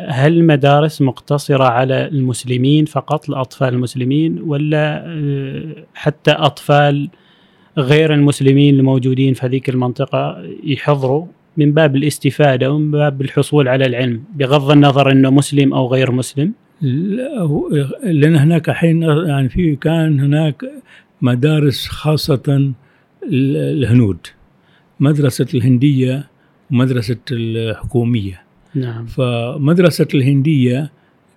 [0.08, 7.08] هل المدارس مقتصرة على المسلمين فقط الأطفال المسلمين ولا آه، حتى أطفال
[7.78, 14.22] غير المسلمين الموجودين في هذيك المنطقة يحضروا؟ من باب الاستفادة ومن باب الحصول على العلم
[14.34, 16.52] بغض النظر أنه مسلم أو غير مسلم؟
[18.04, 20.62] لأن هناك الحين يعني في كان هناك
[21.22, 24.18] مدارس خاصة ال- الهنود
[25.00, 26.26] مدرسة الهندية
[26.70, 28.45] ومدرسة الحكومية.
[28.74, 29.06] نعم.
[29.06, 30.90] فمدرسة الهندية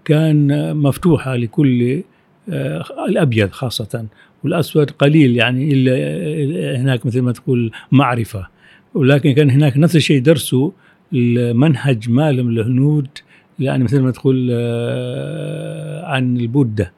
[0.05, 2.03] كان مفتوحة لكل
[2.49, 4.05] آه، الأبيض خاصة
[4.43, 8.47] والأسود قليل يعني إلا هناك مثل ما تقول معرفة.
[8.93, 10.71] ولكن كان هناك نفس الشيء درسوا
[11.13, 13.07] المنهج مالهم الهنود
[13.59, 16.91] يعني مثل ما تقول آه، عن البوذا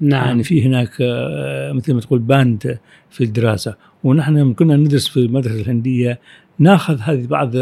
[0.00, 0.26] نعم.
[0.26, 2.78] يعني في هناك آه، مثل ما تقول باند
[3.10, 3.74] في الدراسة.
[4.04, 6.18] ونحن كنا ندرس في المدرسة الهندية
[6.58, 7.54] ناخذ هذه بعض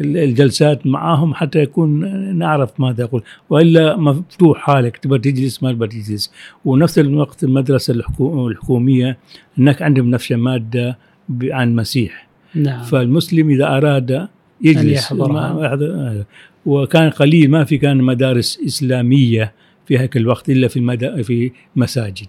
[0.00, 2.00] الجلسات معاهم حتى يكون
[2.38, 3.22] نعرف ماذا يقول.
[3.50, 6.32] وإلا مفتوح حالك تبغى تجلس ما تبغى تجلس.
[6.64, 9.18] ونفس الوقت المدرسة الحكو- الحكومية
[9.58, 10.98] هناك عندهم نفس ماده
[11.42, 12.82] عن المسيح نعم.
[12.82, 14.28] فالمسلم إذا أراد
[14.62, 16.24] يجلس يحضر-
[16.66, 19.52] وكان قليل ما في كان مدارس إسلامية
[19.86, 22.26] في هيك الوقت إلا في المدا في مساجد.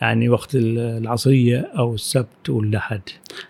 [0.00, 3.00] يعني وقت العصريه أو السبت والأحد.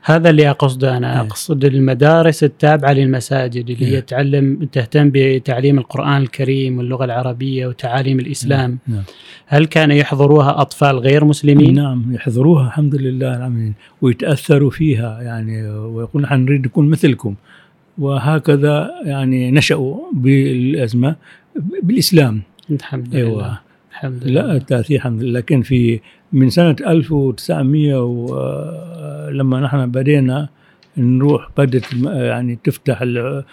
[0.02, 1.12] هذا اللي أقصده أنا.
[1.12, 1.26] إيه.
[1.26, 4.00] أقصد المدارس التابعة للمساجد اللي هي إيه.
[4.00, 8.78] تعلم تهتم بتعليم القرآن الكريم واللغة العربية وتعاليم الإسلام.
[8.88, 9.02] نعم.
[9.46, 16.22] هل كان يحضروها أطفال غير مسلمين؟ نعم يحضروها الحمد لله العالمين ويتأثروا فيها يعني ويقول
[16.22, 17.34] نحن نريد نكون مثلكم.
[17.98, 21.16] وهكذا يعني نشأوا بالأزمة
[21.82, 22.42] بالإسلام.
[22.70, 23.18] الحمد لله.
[23.18, 23.65] أيوة
[23.96, 24.42] الحمد لله.
[24.42, 25.38] لا التأثير الحمد لله.
[25.38, 26.00] لكن في
[26.32, 30.48] من سنة 1900 و- لما نحن بدينا
[30.96, 33.44] نروح بدت الم- يعني تفتح ال-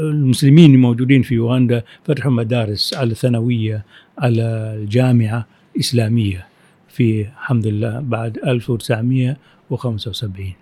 [0.00, 3.84] المسلمين الموجودين في أوغندا فتحوا مدارس على الثانوية
[4.18, 4.42] على
[4.82, 5.46] الجامعة
[5.80, 6.46] اسلاميه
[6.88, 10.52] في الحمد لله بعد 1975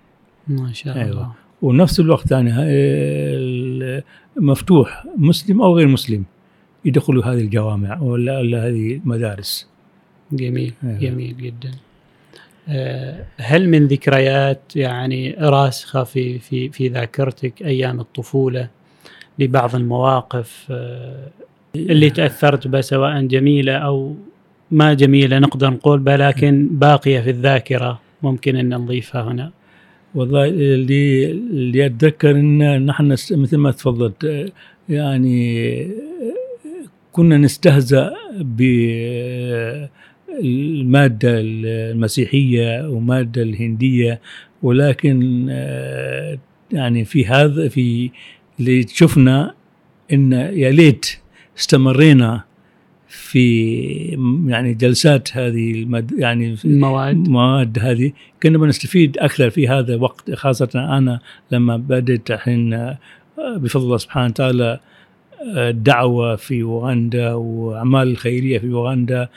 [0.49, 1.11] ما شاء أيوة.
[1.11, 1.33] الله.
[1.63, 4.03] ونفس الوقت يعني ال-
[4.37, 6.25] مفتوح مسلم أو غير مسلم.
[6.87, 9.69] يدخلوا هذه الجوامع ولا ولا هذه المدارس
[10.33, 10.99] جميل أيوة.
[10.99, 11.71] جميل جدا.
[12.69, 18.69] آه، هل من ذكريات يعني راسخة في في في ذاكرتك أيام الطفولة
[19.39, 21.29] لبعض المواقف آه،
[21.77, 24.15] اللي تأثرت بها سواء جميلة أو
[24.71, 29.51] ما جميلة نقدر نقول بها لكن باقية في الذاكرة ممكن أن نضيفها هنا؟
[30.15, 34.49] والله اللي اللي أتذكر إن نحن مثل ما تفضلت آه،
[34.89, 35.77] يعني
[37.17, 38.15] كنا نستهزأ
[40.41, 44.21] بالمادة المسيحية ومادة الهندية
[44.63, 46.39] ولكن آه،
[46.73, 48.11] يعني في هذا في
[48.61, 49.55] اللي شفنا
[50.13, 51.07] إن يا ليت
[51.59, 52.45] استمرينا
[53.09, 53.57] في
[54.47, 58.13] يعني جلسات هذه المد يعني المواد المواد هذه.
[58.43, 62.99] كنا بنستفيد أكثر في هذا الوقت خاصة أنا لما بدأت الحين آه،
[63.39, 64.96] بفضل الله سبحانه وتعالى آه،
[65.57, 69.29] الدعوه في اوغندا وأعمال الخيريه في اوغندا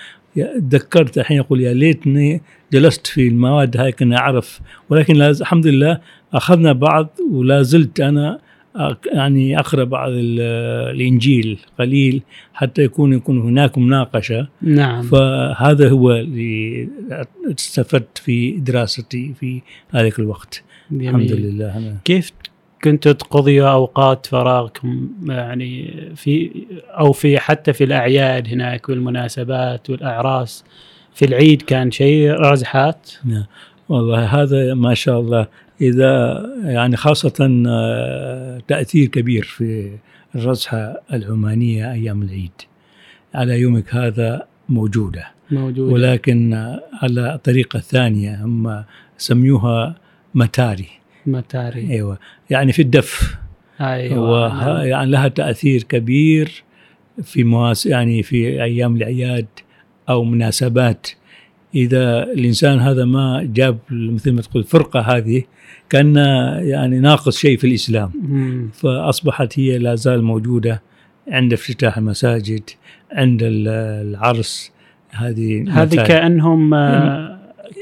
[0.71, 2.41] تذكرت الحين أقول يا ليتني
[2.73, 4.59] جلست في المواد هاي كنا أعرف
[4.89, 5.99] ولكن الحمد لله
[6.33, 8.39] أخذنا بعض ولا زلت أنا
[9.13, 10.39] يعني أقرأ بعض ال-
[10.95, 12.21] الإنجيل قليل
[12.53, 14.47] حتى يكون يكون هناك مناقشة.
[14.61, 15.01] نعم.
[15.01, 16.87] فهذا هو اللي
[17.51, 19.61] استفدت في دراستي في
[19.95, 20.63] ذلك الوقت.
[20.91, 21.07] جميل.
[21.09, 21.77] الحمد لله.
[21.77, 22.31] أنا كيف
[22.83, 26.51] كنتوا تقضيوا أوقات فراغكم يعني في
[26.87, 30.63] أو في حتى في الأعياد هناك والمناسبات والأعراس.
[31.13, 33.11] في العيد كان شيء رزحات
[33.89, 35.47] والله هذا ما شاء الله
[35.81, 39.91] إذا يعني خاصة آه، تأثير كبير في
[40.35, 42.51] الرزحة العمانية أيام العيد.
[43.35, 45.27] على يومك هذا موجودة.
[45.51, 46.53] موجود ولكن
[47.01, 48.83] على الطريقة الثانية هم
[49.17, 49.95] سميوها
[50.35, 50.98] متاري.
[51.25, 51.89] متاري.
[51.91, 52.19] أيوة.
[52.49, 53.35] يعني في الدف
[53.81, 54.29] أيوه.
[54.29, 54.83] وه-.
[54.83, 56.63] يعني لها تأثير كبير
[57.23, 59.45] في مواس يعني في أيام الأعياد
[60.09, 61.07] أو مناسبات.
[61.75, 65.43] إذا الإنسان هذا ما جاب مثل ما تقول الفرقة هذه
[65.89, 66.15] كان
[66.61, 68.11] يعني ناقص شيء في الإسلام.
[68.21, 68.69] مم.
[68.73, 70.81] فأصبحت هي لا زال موجودة
[71.27, 72.69] عند افتتاح المساجد
[73.11, 73.67] عند ال-
[74.07, 74.71] العرس.
[75.11, 76.73] هذه هذه كأنهم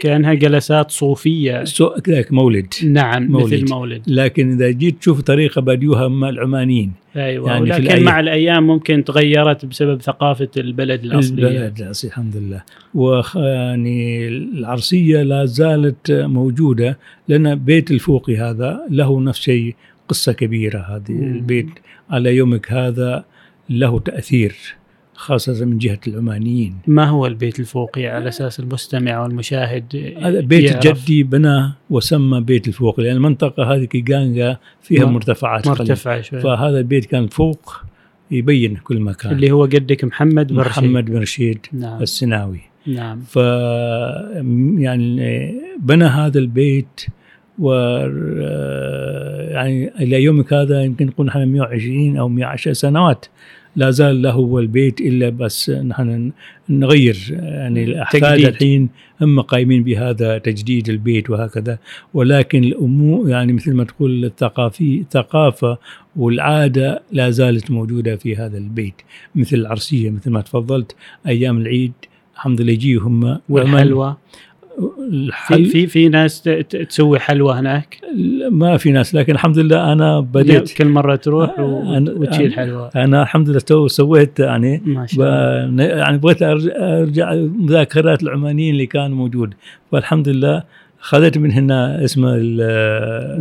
[0.01, 1.63] كأنها جلسات صوفية.
[1.63, 2.73] سو- كذلك مولد.
[2.85, 3.53] نعم مولد.
[3.53, 4.01] مثل مولد.
[4.07, 6.91] لكن إذا جيت تشوف طريقة بديوها مع العمانيين.
[7.15, 8.03] أيوه يعني في ولكن الأيام.
[8.03, 11.47] مع الأيام ممكن تغيرت بسبب ثقافة البلد الأصلية.
[11.47, 12.63] البلد الأصلي الحمد لله.
[12.95, 16.97] وخ- يعني العرسية لا زالت موجودة
[17.27, 19.75] لأن بيت الفوقي هذا له نفس شيء
[20.07, 21.11] قصة كبيرة هذه.
[21.21, 21.69] البيت
[22.09, 23.25] على يومك هذا
[23.69, 24.55] له تأثير.
[25.17, 26.75] خاصة من جهة العمانيين.
[26.87, 32.67] ما هو البيت الفوقي على أساس المستمع والمشاهد؟ هذا بيت يعرف؟ جدي بناه وسمى بيت
[32.67, 35.79] الفوق لأن المنطقة هذه كيغانغا فيها مر- مرتفعات قليلة.
[35.83, 37.81] مرتفع شوي فهذا البيت كان فوق
[38.31, 39.31] يبين كل مكان.
[39.31, 40.83] اللي هو جدك محمد بن رشيد.
[40.83, 42.01] محمد بن رشيد نعم.
[42.01, 42.59] السناوي.
[42.87, 43.19] نعم.
[43.21, 43.35] ف
[44.77, 47.05] يعني بنى هذا البيت
[47.59, 47.73] و
[49.53, 53.25] يعني إلى يومك هذا يمكن نقول نحن 120 أو 110 سنوات.
[53.77, 56.31] لا زال له هو البيت إلا بس نحن
[56.69, 58.23] نغير يعني الأحفاد.
[58.47, 58.89] الحين
[59.21, 61.77] هم قايمين بهذا تجديد البيت وهكذا.
[62.13, 65.77] ولكن الأمور يعني مثل ما تقول الثقافي الثقافة
[66.15, 69.01] والعادة لا زالت موجودة في هذا البيت
[69.35, 70.95] مثل العرسية مثل ما تفضلت
[71.27, 71.93] أيام العيد
[72.35, 74.17] الحمد لله يجي هم والحلوى
[75.11, 76.41] الحل؟ في في ناس
[76.89, 77.97] تسوي حلوى هناك؟
[78.51, 80.71] ما في ناس لكن الحمد لله أنا بديت.
[80.73, 85.05] كل مرة تروح وتشيل حلوى أنا الحمد لله تو سويت يعني ما.
[85.05, 85.25] شاء
[85.65, 85.83] الله.
[85.83, 89.53] يعني بغيت أرجع مذاكرات العمانيين اللي كانوا موجود.
[89.91, 90.63] فالحمد لله
[90.99, 92.61] خذيت من هنا اسمه ال-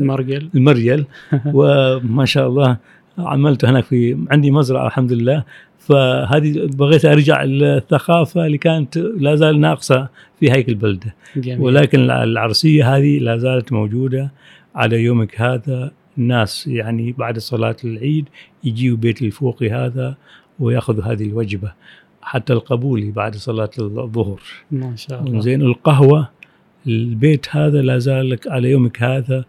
[0.00, 1.04] المرقل المريل
[1.54, 2.76] وما شاء الله
[3.18, 5.44] عملت هناك في عندي مزرعة الحمد لله.
[5.88, 10.08] فهذه بغيت أرجع الثقافه اللي كانت لا زال ناقصة
[10.40, 11.60] في هيك البلده جميل.
[11.60, 14.32] ولكن العرسية هذه لا زالت موجودة
[14.74, 15.92] على يومك هذا.
[16.18, 18.28] الناس يعني بعد صلاة العيد
[18.64, 20.16] يجيوا بيت الفوقي هذا
[20.58, 21.72] ويأخذوا هذه الوجبة
[22.22, 24.40] حتى القبولي بعد صلاة الظهر.
[24.70, 25.40] ما شاء الله.
[25.40, 26.28] زين القهوة
[26.86, 29.44] البيت هذا لا زال على يومك هذا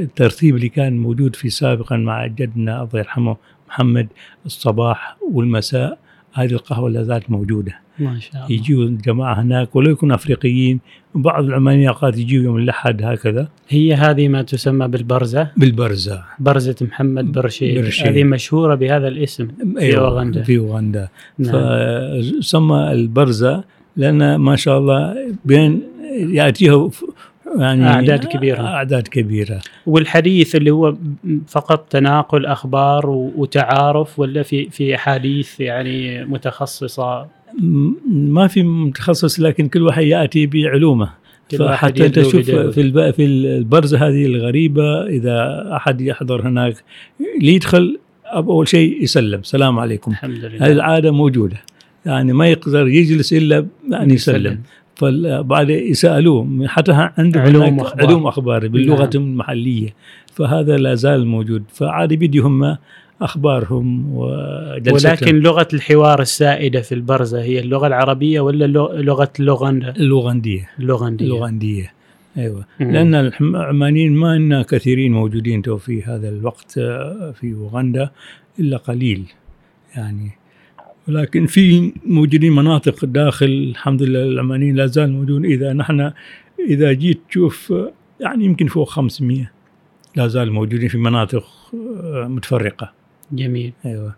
[0.00, 3.36] الترتيب اللي كان موجود في سابقا مع جدنا الله يرحمه
[3.68, 4.08] محمد
[4.46, 5.98] الصباح والمساء
[6.32, 7.72] هذه القهوة لا زالت موجودة.
[7.98, 8.52] ما شاء الله.
[8.52, 10.80] يجوا الجماعة هناك ولو يكونوا أفريقيين
[11.14, 13.48] بعض العمانيين اوقات يجوا يوم الأحد هكذا.
[13.68, 16.24] هي هذه ما تسمى بالبرزة؟ بالبرزة.
[16.38, 18.06] برزة محمد بن رشيد بن رشيد.
[18.06, 20.42] هذه مشهورة بهذا الاسم في أوغندا.
[20.42, 21.08] في أوغندا.
[21.38, 21.52] نعم.
[22.40, 23.64] فسمى البرزة
[23.96, 25.82] لأن ما شاء الله بين
[26.30, 27.04] ياتيها ف-
[27.58, 28.62] يعني أعداد كبيرة.
[28.62, 29.60] أعداد كبيرة.
[29.86, 30.96] والحديث اللي هو
[31.48, 37.26] فقط تناقل أخبار وتعارف ولا في في أحاديث يعني متخصصة؟
[38.08, 41.10] ما في متخصص لكن كل واحد يأتي بعلومه.
[41.58, 42.50] فحتى أنت تشوف.
[42.50, 46.74] في في البرزة هذه الغريبة إذا أحد يحضر هناك
[47.40, 49.42] اللي يدخل أول شيء يسلم.
[49.42, 50.10] سلام عليكم.
[50.10, 50.66] الحمد لله.
[50.66, 51.56] هذه العادة موجودة.
[52.06, 54.60] يعني ما يقدر يجلس إلا يعني يسلم.
[55.00, 58.06] فبعد يسالوه حتى عندهم علوم هناك وأخبار.
[58.06, 59.22] علوم أخبار باللغة نعم.
[59.22, 59.94] المحلية
[60.34, 61.62] فهذا لا زال موجود.
[61.74, 62.76] فعادي بدهم
[63.22, 69.94] أخبارهم وجلستهم ولكن لغة الحوار السائدة في البرزة هي اللغة العربية ولا لغ- لغة لوغندا
[69.96, 71.92] اللوغنديه اللوغنديه اللوغنديه
[72.38, 72.64] أيوه.
[72.80, 72.90] مم.
[72.90, 78.10] لأن العمانيين ما لنا كثيرين موجودين تو في هذا الوقت آه، في أوغندا
[78.60, 79.22] إلا قليل.
[79.96, 80.30] يعني
[81.08, 85.44] ولكن في موجودين مناطق داخل الحمد لله العمانيين لا زال موجودون.
[85.44, 86.12] إذا نحن
[86.68, 87.74] إذا جيت تشوف
[88.20, 89.50] يعني يمكن فوق 500
[90.16, 92.92] لا زال موجودين في مناطق آه، متفرقة.
[93.32, 93.72] جميل.
[93.86, 94.14] أيوه.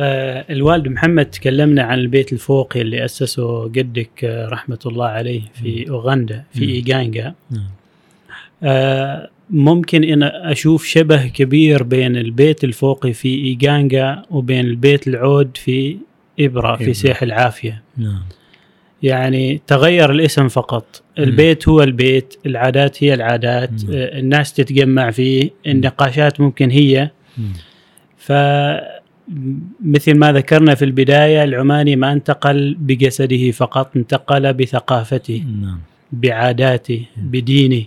[0.00, 5.90] آه الوالد محمد تكلمنا عن البيت الفوقي اللي أسسه جدك آه رحمة الله عليه في
[5.90, 6.72] أوغندا في مم.
[6.72, 7.66] ايغانجا نعم.
[8.62, 15.96] آه ممكن إن أشوف شبه كبير بين البيت الفوقي في ايغانجا وبين البيت العود في
[16.40, 16.94] إبرة في.
[16.94, 17.82] سيح العافية.
[17.96, 18.22] نعم.
[19.02, 21.02] يعني تغير الاسم فقط.
[21.18, 23.70] البيت هو البيت العادات هي العادات.
[23.90, 27.10] آه الناس تتجمع فيه النقاشات ممكن هي.
[28.16, 28.32] ف
[29.84, 35.80] مثل ما ذكرنا في البداية العماني ما انتقل بجسده فقط انتقل بثقافته نعم.
[36.12, 37.84] بعاداته بدينه.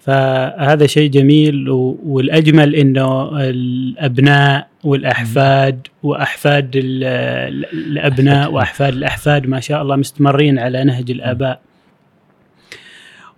[0.00, 1.68] فهذا شيء جميل
[2.06, 7.64] والأجمل إنه الأبناء والأحفاد وأحفاد ال- ال-
[7.98, 11.60] الابناء وأحفاد الأحفاد ما شاء الله مستمرين على نهج الآباء.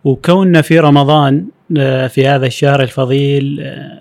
[0.05, 1.47] وكوننا في رمضان
[1.79, 3.99] آه، في هذا الشهر الفضيل آه،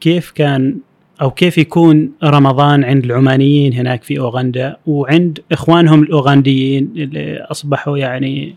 [0.00, 0.76] كيف كان
[1.22, 8.54] أو كيف يكون رمضان عند العمانيين هناك في أوغندا وعند إخوانهم الأوغنديين اللي أصبحوا يعني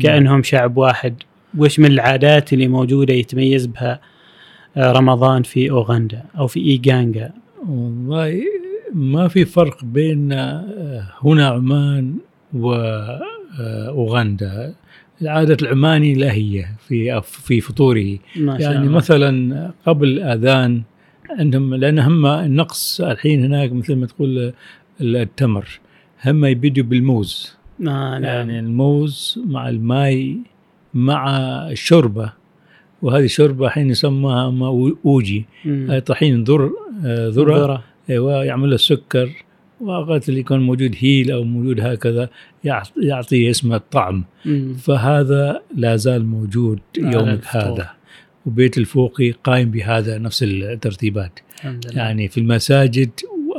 [0.00, 1.14] كأنهم شعب واحد؟
[1.58, 4.00] وش من العادات اللي موجودة يتميز بها
[4.76, 7.32] آه، رمضان في أوغندا أو في ايغانجا
[7.68, 8.42] والله
[8.94, 12.14] ما في فرق بين آه، هنا عمان
[13.58, 14.74] واوغندا
[15.22, 18.18] العادة العماني لا هي في في فطوره.
[18.36, 18.90] يعني الله.
[18.90, 20.82] مثلا قبل الأذان
[21.30, 24.52] عندهم لأن هم النقص الحين هناك مثل ما تقول
[25.00, 25.80] التمر.
[26.24, 27.56] هم يبدوا بالموز.
[27.80, 28.24] آه نعم.
[28.24, 30.36] يعني الموز مع الماء
[30.94, 31.36] مع
[31.70, 32.32] الشوربة
[33.02, 34.50] وهذه شوربة حين يسموها.
[35.66, 36.70] هاي طحين ذر
[37.04, 39.30] آه، ذرة ذرة أيوه يعمل له السكر
[39.80, 42.28] واوقات اللي يكون موجود هيل أو موجود هكذا
[42.64, 44.74] يعط- يعطي اسمه الطعم مم.
[44.74, 47.40] فهذا لا زال موجود يومك.
[47.46, 47.90] هذا
[48.46, 51.38] وبيت الفوقي قائم بهذا نفس الترتيبات
[51.94, 53.10] يعني في المساجد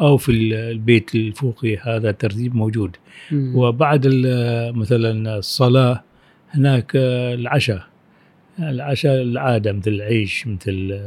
[0.01, 0.31] أو في
[0.71, 2.95] البيت الفوقي هذا ترتيب موجود
[3.31, 3.55] مم.
[3.55, 4.07] وبعد
[4.75, 6.03] مثلا الصلاة
[6.55, 7.83] هناك العشاء
[8.59, 10.99] العشاء العادة مثل العيش مثل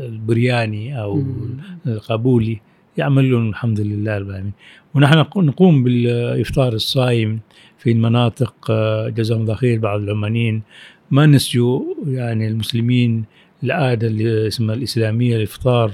[0.00, 1.56] البرياني أو مم.
[1.86, 2.60] القبولي
[2.96, 4.52] يعملون الحمد لله رب العالمين
[4.94, 7.38] ونحن نق- نقوم بالإفطار الصائم
[7.78, 10.62] في المناطق آه، جزاهم الله خير بعض العمانيين
[11.10, 13.24] ما نسجوا يعني المسلمين
[13.64, 15.92] العادة اللي اسمها الإسلامية الإفطار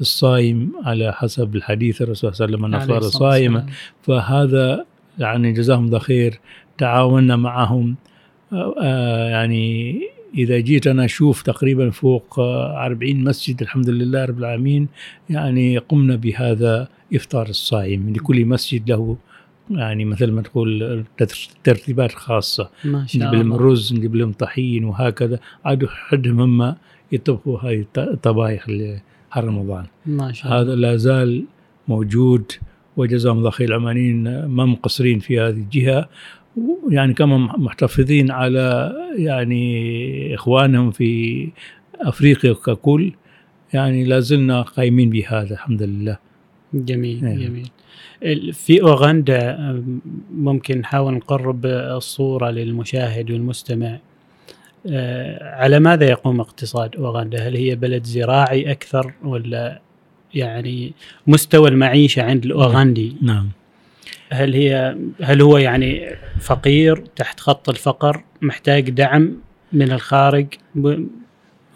[0.00, 3.74] الصائم على حسب الحديث الرسول صلى الله عليه وسلم صائما والسلام.
[4.02, 4.84] فهذا
[5.18, 6.40] يعني جزاهم الله خير
[6.78, 7.94] تعاوننا معهم.
[8.52, 10.00] آه، آه، يعني
[10.38, 14.88] إذا جيت أنا أشوف تقريبا فوق آه، 40 مسجد الحمد لله رب العالمين
[15.30, 18.12] يعني قمنا بهذا إفطار الصائم.
[18.12, 19.16] لكل مسجد له
[19.70, 22.70] يعني مثل ما تقول تر- ترتيبات خاصة.
[22.84, 25.38] ما شاء نجيب لهم الرز نجيب لهم طحين وهكذا.
[25.64, 26.74] عاد حدهم هم
[27.12, 29.84] يطبخوا هاي الط- الطبايخ اللي حر رمضان.
[30.06, 30.60] ما شاء الله.
[30.60, 31.44] هذا لا زال
[31.88, 32.52] موجود
[32.96, 36.08] وجزاهم الله خير العمانيين ما مقصرين في هذه الجهة.
[36.90, 41.48] يعني كما محتفظين على يعني إخوانهم في
[42.00, 43.12] أفريقيا ككل
[43.72, 46.18] يعني لا زلنا قايمين بهذا الحمد لله.
[46.74, 47.38] جميل أيوة.
[47.38, 48.52] جميل.
[48.52, 50.00] في أوغندا أم،
[50.34, 53.98] ممكن نحاول نقرب الصورة للمشاهد والمستمع.
[54.90, 59.80] أه، على ماذا يقوم اقتصاد أوغندا؟ هل هي بلد زراعي أكثر ولا
[60.34, 60.92] يعني
[61.26, 63.48] مستوى المعيشة عند الأوغندي؟ نعم.
[64.34, 69.36] هل هي هل هو يعني فقير تحت خط الفقر محتاج دعم
[69.72, 70.46] من الخارج؟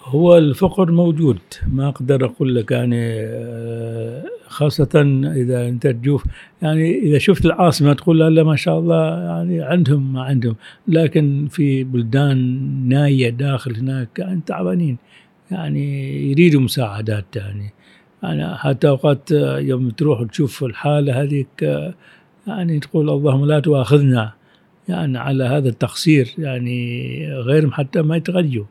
[0.05, 1.39] هو الفقر موجود.
[1.67, 6.25] ما أقدر أقول لك يعني آه، خاصة إذا أنت تشوف
[6.63, 10.57] يعني إذا شفت العاصمة تقول لا ما شاء الله يعني عندهم ما عندهم.
[10.89, 12.39] لكن في بلدان
[12.89, 14.99] ناية داخل هناك يعني تعبانين.
[15.51, 17.73] يعني يريدوا مساعدات يعني.
[18.23, 21.95] يعني حتى أوقات آه، يوم تروح تشوف الحالة هذيك آه،
[22.49, 24.33] يعني تقول اللهم لا تؤاخذنا
[24.89, 28.67] يعني على هذا التقصير يعني غيرهم حتى ما يتغيروا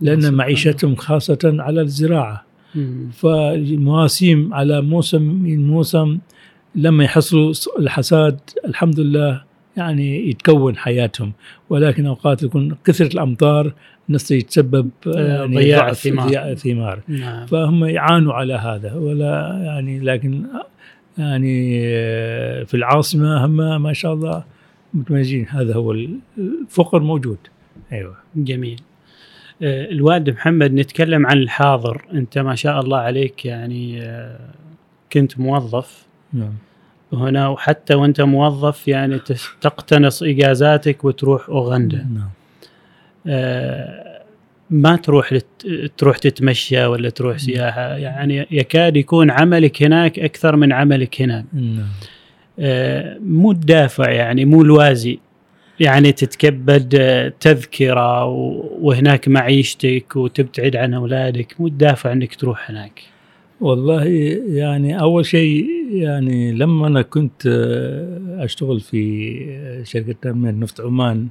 [0.00, 2.44] لأن سبحان معيشتهم خاصة على الزراعة.
[2.74, 3.10] مم.
[3.12, 6.18] فالمواسيم على موسم من موسم
[6.74, 9.42] لما يحصلوا الحصاد الحمد لله
[9.76, 11.32] يعني يتكون حياتهم.
[11.70, 13.72] ولكن أوقات يكون كثرة الأمطار
[14.08, 16.28] الناس يتسبب يعني ضياع الثمار.
[16.28, 17.00] ضياع الثمار.
[17.08, 17.46] نعم.
[17.46, 20.42] فهم يعانوا على هذا ولا يعني لكن
[21.18, 21.80] يعني
[22.66, 24.44] في العاصمة هم ما شاء الله
[24.94, 25.46] متميزين.
[25.48, 27.38] هذا هو الفقر موجود.
[27.92, 28.16] أيوه.
[28.36, 28.80] جميل.
[29.62, 32.04] آه، الوالد محمد نتكلم عن الحاضر.
[32.12, 34.38] أنت ما شاء الله عليك يعني آه،
[35.12, 36.06] كنت موظف.
[36.32, 36.54] نعم.
[37.12, 39.18] هنا وحتى وأنت موظف يعني
[39.60, 42.06] تقتنص إجازاتك وتروح أوغندا.
[42.14, 42.28] نعم.
[43.26, 44.13] آه،
[44.70, 45.46] ما تروح لت...
[45.98, 51.44] تروح تتمشى ولا تروح سياحة يعني يكاد يكون عملك هناك أكثر من عملك هنا.
[51.52, 51.86] نعم.
[52.58, 55.18] آه، مو الدافع يعني مو الوازي.
[55.80, 63.02] يعني تتكبد آه، تذكرة و- وهناك معيشتك وتبتعد عن أولادك مو الدافع إنك تروح هناك.
[63.60, 64.04] والله
[64.48, 71.28] يعني أول شيء يعني لما أنا كنت آه، أشتغل في شركة تامين نفط عمان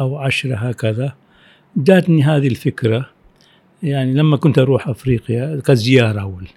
[0.00, 1.12] أو 10 هكذا
[1.76, 3.06] جاتني هذه الفكرة.
[3.82, 6.48] يعني لما كنت أروح أفريقيا كزياره أول.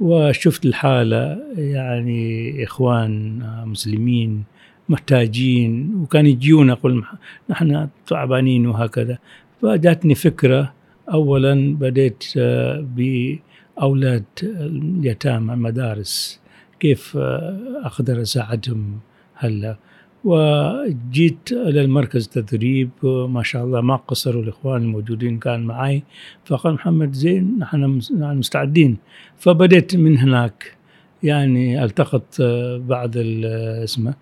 [0.00, 4.44] وشفت الحالة يعني إخوان مسلمين
[4.88, 7.04] محتاجين وكان يجيون أقول
[7.50, 9.18] نحن تعبانين وهكذا.
[9.62, 10.72] فجاتني فكرة
[11.08, 16.40] أولا بديت آه، بأولاد اليتامى المدارس
[16.80, 18.98] كيف آه، أقدر أساعدهم
[19.34, 19.76] هلا.
[20.24, 26.02] وجيت إلى المركز التدريب ما شاء الله ما قصروا الإخوان الموجودين كان معي
[26.44, 28.96] فقال محمد زين نحن مس- نحن مستعدين.
[29.38, 30.76] فبدأت من هناك.
[31.22, 34.14] يعني التقط آه، بعض اسمه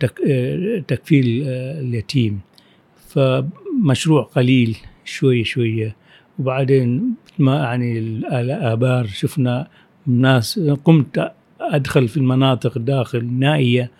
[0.00, 0.20] تك-
[0.88, 2.40] تكفيل اليتيم.
[3.08, 4.76] فمشروع قليل.
[5.04, 5.96] شوي شوية
[6.38, 9.66] وبعدين ما يعني الآبار شفنا
[10.06, 13.90] ناس قمت أدخل في المناطق داخل نائية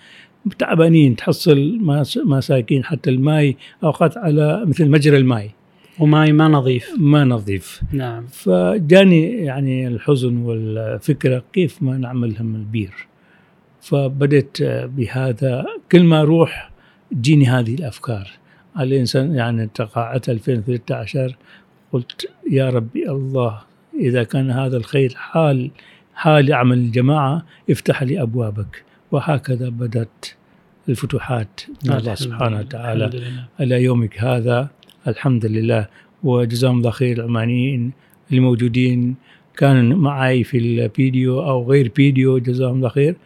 [0.59, 1.79] تعبانين تحصل
[2.25, 5.51] مساكين حتى الماء أوقات على مثل مجرى الماء
[5.99, 6.91] وماي ما نظيف.
[6.99, 7.83] ما نظيف.
[7.93, 8.27] نعم.
[8.27, 12.93] فجاني يعني الحزن والفكرة كيف ما نعمل هم البير.
[13.81, 16.71] فبدأت بهذا كل ما أروح
[17.11, 18.31] تجيني هذه الأفكار.
[18.81, 21.37] الإنسان يعني تقاعدت 2013
[21.93, 23.61] قلت يا ربي الله
[24.01, 25.71] إذا كان هذا الخير حال
[26.15, 28.85] حال عمل الجماعة افتح لي أبوابك.
[29.13, 30.27] وهكذا بدأت
[30.89, 33.11] الفتوحات من الله سبحانه وتعالى.
[33.61, 34.69] على يومك هذا
[35.09, 35.87] الحمد لله.
[36.23, 37.93] وجزاهم الله خير العمانيين
[38.33, 39.15] الموجودين.
[39.57, 43.17] كان معي في الفيديو أو غير فيديو جزاهم الله خير.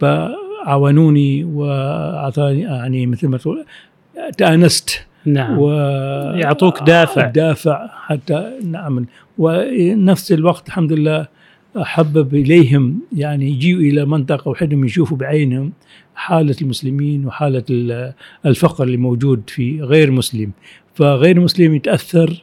[0.00, 3.64] فعاونوني واعطاني يعني مثل ما تقول
[4.38, 4.90] تانست
[5.26, 5.58] نعم.
[5.58, 5.70] و
[6.34, 7.26] يعطوك دافع.
[7.26, 9.04] دافع حتى نعمل
[9.38, 11.26] ونفس الوقت الحمد لله
[11.76, 15.72] حبب إليهم يعني يجيوا إلى منطقة وحدهم يشوفوا بعينهم
[16.14, 18.12] حالة المسلمين وحالة ال-
[18.46, 20.50] الفقر اللي موجود في غير مسلم.
[20.94, 22.42] فغير مسلم يتأثر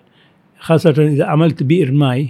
[0.59, 2.27] خاصة إذا عملت بئر ماء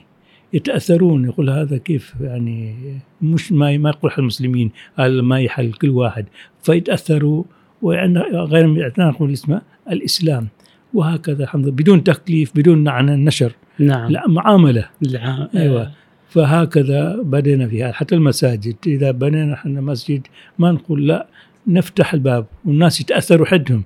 [0.54, 1.26] يتأثرون.
[1.26, 2.76] يقول هذا كيف يعني؟
[3.22, 6.26] مش ما ما يقول حل المسلمين هذا ما يحل كل واحد.
[6.62, 7.44] فيتأثروا
[7.84, 8.67] وعندنا غير
[9.09, 9.61] نقول اسمه
[9.91, 10.47] الإسلام.
[10.93, 14.11] وهكذا الحمد لله بدون تكليف بدون النشر نعم.
[14.11, 14.89] لا معاملة.
[15.05, 15.91] الع- أيوة.
[16.29, 18.75] فهكذا بدينا فيها حتى المساجد.
[18.88, 20.21] إذا بنينا إحنا مسجد
[20.59, 21.27] ما نقول لا
[21.67, 23.84] نفتح الباب والناس يتأثروا حدهم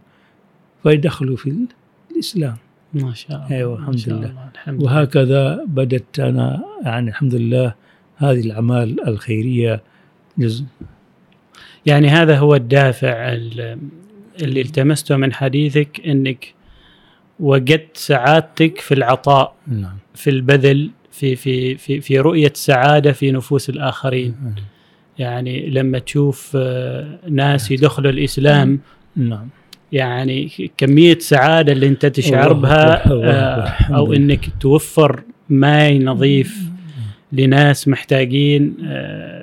[0.84, 1.56] فيدخلوا في
[2.12, 2.56] الإسلام.
[2.94, 4.30] ما شاء الله أيوة، الحمد شاء لله.
[4.30, 7.74] الله، الحمد وهكذا بدت أنا يعني الحمد لله
[8.18, 9.82] هذه الأعمال الخيرية
[10.38, 10.66] جزء
[11.88, 13.78] يعني هذا هو الدافع ال-
[14.42, 16.54] اللي التمسته من حديثك إنك
[17.40, 19.98] وجدت سعادتك في العطاء نعم.
[20.16, 24.36] في البذل في في في في رؤية سعادة في نفوس الآخرين.
[25.20, 28.80] يعني لما تشوف آه، ناس يدخلوا الإسلام
[29.16, 29.48] نعم.
[29.92, 34.14] يعني كمية سعادة اللي انت تشعر بها آه، أو.
[34.14, 36.58] إنك توفر ماي نظيف
[37.32, 39.37] لناس محتاجين آه،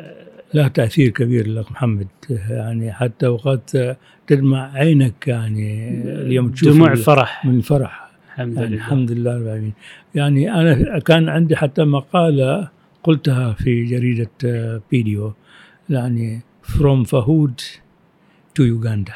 [0.55, 3.71] له تأثير كبير لك محمد يعني حتى اوقات
[4.27, 7.47] تدمع عينك يعني اليوم تشوف دموع فرح.
[7.47, 8.77] من الفرح الحمد يعني لله.
[8.77, 9.73] الحمد لله رب العالمين.
[10.15, 12.69] يعني أنا كان عندي حتى مقالة
[13.03, 14.31] قلتها في جريدة
[14.91, 15.33] فيديو
[15.91, 17.61] يعني from فهود
[18.59, 19.15] to يوغندا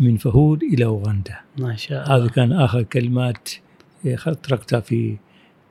[0.00, 2.24] من فهود إلى اوغندا ما شاء الله.
[2.24, 3.48] هذه كان آخر كلمات
[4.42, 5.16] تركتها في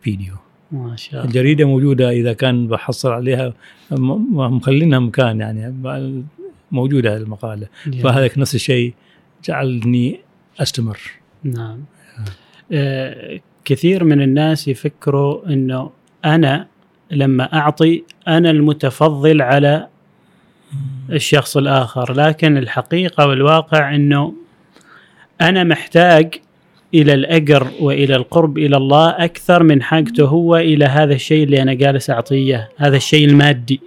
[0.01, 0.33] فيديو.
[0.71, 1.25] ما شاء الله.
[1.25, 3.53] الجريدة موجودة إذا كان بحصل عليها
[3.91, 5.75] مخلينها مكان يعني
[6.71, 7.67] موجودة المقالة.
[7.87, 8.01] جميل.
[8.01, 8.93] فهذا نفس الشيء
[9.45, 10.19] جعلني
[10.59, 10.99] أستمر.
[11.43, 11.79] نعم.
[12.71, 15.91] آه كثير من الناس يفكروا إنه
[16.25, 16.67] أنا
[17.11, 19.87] لما أعطي أنا المتفضل على
[21.09, 24.33] الشخص الآخر لكن الحقيقة والواقع إنه
[25.41, 26.33] أنا محتاج
[26.93, 31.73] إلى الأجر وإلى القرب إلى الله أكثر من حاجته هو إلى هذا الشيء اللي أنا
[31.73, 33.81] جالس أعطيه هذا الشيء المادي.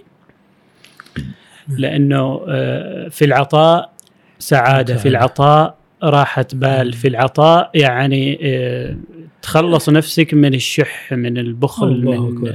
[1.67, 3.93] لأنه آه، في العطاء
[4.39, 8.95] سعادة في العطاء راحة بال في العطاء يعني آه،
[9.41, 12.51] تخلص نفسك من الشح من البخل من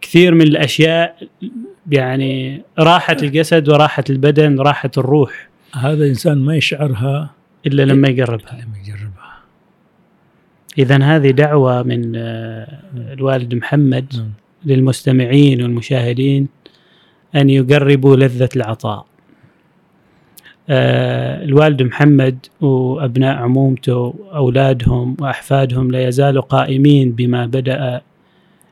[0.00, 1.28] كثير من الأشياء
[1.90, 5.48] يعني راحة الجسد وراحة البدن راحة الروح.
[5.74, 7.30] هذا إنسان ما يشعرها
[7.66, 9.05] إلا لما يقربها لما يجربها.
[10.78, 12.78] اذا هذه دعوة من آه،
[13.12, 14.30] الوالد محمد نعم.
[14.64, 16.48] للمستمعين والمشاهدين
[17.34, 19.06] أن يقربوا لذة العطاء.
[20.68, 28.00] آه، الوالد محمد وأبناء عمومته اولادهم وأحفادهم لا يزالوا قائمين بما بدأ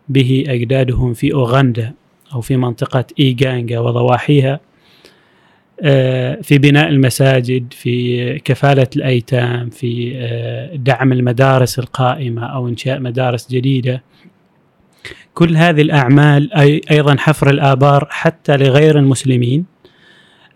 [0.09, 1.93] به أجدادهم في أوغندا
[2.35, 4.61] أو في منطقة إيغانغا وضواحيها
[6.43, 14.03] في بناء المساجد في كفالة الأيتام في آه، دعم المدارس القائمة أو إنشاء مدارس جديدة.
[15.35, 19.65] كل هذه الأعمال أي- أيضا حفر الآبار حتى لغير المسلمين.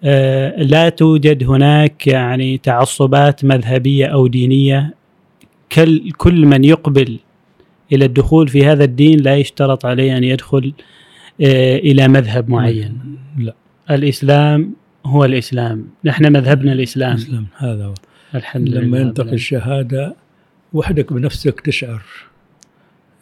[0.04, 4.94] آه، لا توجد هناك يعني تعصبات مذهبية أو دينية.
[6.16, 7.18] كل من يقبل
[7.92, 10.72] إلى الدخول في هذا الدين لا يشترط عليه أن يدخل
[11.40, 12.98] آه، إلى مذهب معين.
[13.38, 13.54] لا.
[13.90, 14.74] الإسلام
[15.08, 15.86] هو الإسلام.
[16.04, 17.12] نحن مذهبنا الإسلام.
[17.16, 17.94] الإسلام هذا هو.
[18.34, 19.32] الحمد لله لما ينطق.
[19.32, 20.16] الشهادة
[20.72, 22.02] وحدك بنفسك تشعر.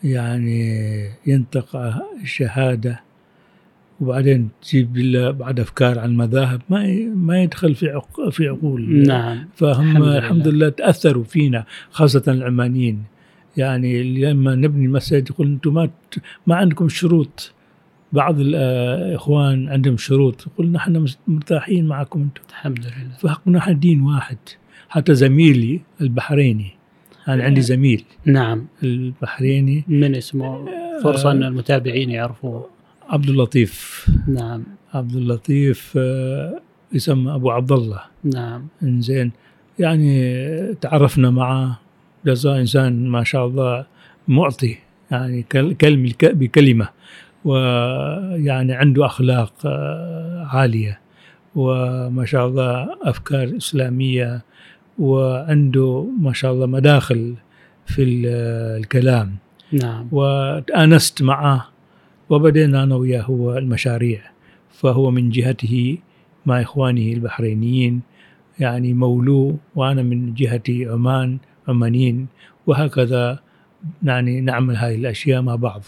[0.05, 0.71] يعني
[1.27, 1.77] ينطق
[2.23, 3.01] الشهادة
[4.01, 4.93] وبعدين تجيب
[5.39, 9.07] بعد أفكار عن المذاهب ما ما يدخل في عق- في عقول.
[9.07, 9.49] نعم.
[9.55, 10.53] فهم الحمد الحمد, لله.
[10.57, 13.03] لله تأثروا فينا خاصة العمانيين.
[13.57, 15.91] يعني لما نبني المسجد يقول أنتم ما
[16.47, 17.53] ما عندكم شروط.
[18.13, 20.47] بعض الاخوان عندهم شروط.
[20.47, 22.43] يقول نحن مرتاحين معكم أنتم.
[22.51, 23.17] الحمد لله.
[23.21, 24.39] فحقنا نحن دين واحد.
[24.89, 26.71] حتى زميلي البحريني.
[27.29, 28.05] أنا عندي زميل.
[28.25, 28.67] نعم.
[28.83, 29.85] البحريني.
[29.89, 30.69] من اسمه؟
[31.03, 32.69] فرصة أن المتابعين يعرفوه.
[33.09, 34.07] عبد اللطيف.
[34.29, 34.63] نعم.
[34.95, 36.61] عبد اللطيف آه،
[36.93, 38.01] يسمى أبو عبد الله.
[38.25, 38.67] نعم.
[38.83, 39.33] إنزين.
[39.79, 41.81] يعني تعرفنا معه.
[42.47, 43.87] إنسان ما شاء الله
[44.29, 44.79] معطي.
[45.11, 46.89] يعني كل- كلمه بكلمة.
[47.47, 51.01] ويعني عنده أخلاق آه، عالية.
[51.55, 54.43] وما شاء الله أفكار إسلامية
[54.99, 57.35] وعنده ما شاء الله مداخل
[57.87, 58.27] في ال-
[58.83, 59.37] الكلام.
[59.73, 60.09] نعم.
[60.13, 61.69] وتآنست معه
[62.31, 64.21] وبدأنا أنا وياه هو المشاريع.
[64.71, 65.99] فهو من جهته
[66.47, 68.01] مع إخوانه البحرينيين
[68.59, 71.39] يعني مولو وأنا من جهتي عمان
[71.69, 72.27] عمانيين.
[72.67, 73.39] وهكذا
[74.03, 75.83] يعني نعمل هذه الأشياء مع بعض.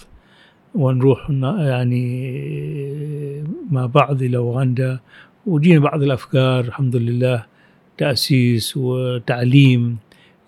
[0.79, 2.05] ونروح يعني
[3.71, 5.01] مع بعض إلى أوغندا
[5.47, 7.45] وجينا بعض الأفكار الحمد لله
[7.99, 9.97] تأسيس وتعليم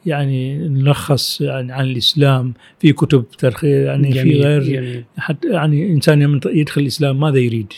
[0.07, 2.55] يعني نلخص يعني عن الإسلام.
[2.78, 5.05] في كتب ترخيص يعني في جميل غير جميل.
[5.18, 7.72] حتى يعني إنسان يدخل الإسلام ماذا يريد؟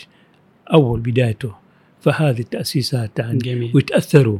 [0.73, 1.55] أول بدايته.
[2.01, 3.71] فهذه التأسيسات يعني جميل.
[3.75, 4.39] ويتأثروا.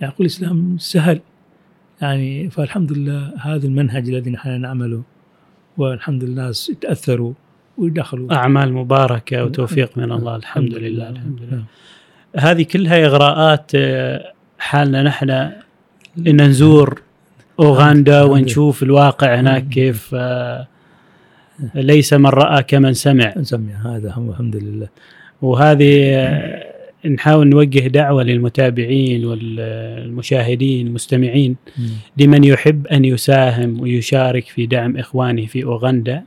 [0.00, 1.20] يعني الإسلام سهل.
[2.02, 5.02] يعني فالحمد لله هذا المنهج الذي نحن نعمله.
[5.78, 7.32] والحمد لله الناس يتاثروا
[7.78, 10.36] ويدخلوا أعمال مباركة وتوفيق من الله.
[10.36, 11.08] الحمد لله.
[11.08, 11.62] الحمد لله.
[12.36, 15.02] هذه كلها إغراءات آه، حالنا.
[15.02, 15.30] نحن
[16.26, 17.02] إن نزور
[17.60, 20.66] أوغندا ونشوف الواقع هناك كيف آه،
[21.74, 23.34] ليس من رأى كمن سمع.
[23.36, 24.88] نسمي هذا الحمد لله.
[25.42, 26.67] وهذه آه،
[27.06, 31.56] نحاول نوجه دعوة للمتابعين والمشاهدين المستمعين
[32.16, 36.22] لمن يحب أن يساهم ويشارك في دعم إخوانه في أوغندا.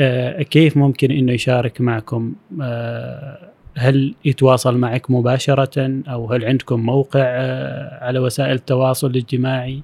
[0.00, 2.32] آه، كيف ممكن أنه يشارك معكم؟
[2.62, 3.38] آه،
[3.76, 9.80] هل يتواصل معك مباشرة؟ أو هل عندكم موقع آه، على وسائل التواصل الاجتماعي؟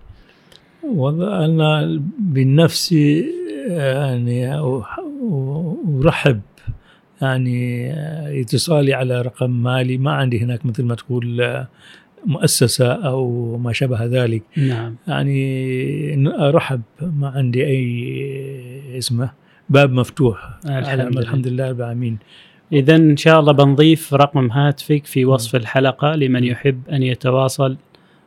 [0.95, 3.25] والله أنا بنفسي
[3.69, 5.01] يعني أح-
[6.05, 6.41] أرحب
[7.23, 7.91] يعني
[8.41, 11.65] اتصالي على رقم مالي ما عندي هناك مثل ما تقول
[12.27, 14.43] مؤسسة أو ما شابه ذلك.
[14.57, 14.97] نعم.
[15.09, 19.31] يعني أرحب ما عندي أي اسمه
[19.69, 20.59] باب مفتوح.
[20.67, 21.21] الحمد لله.
[21.21, 22.19] الحمد لله رب العالمين.
[22.73, 27.77] إذا إن شاء الله بنضيف رقم هاتفك في وصف الحلقة لمن يحب أن يتواصل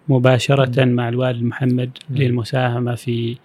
[0.09, 2.21] مباشرة مع الوالد محمد نعم.
[2.21, 3.37] للمساهمة في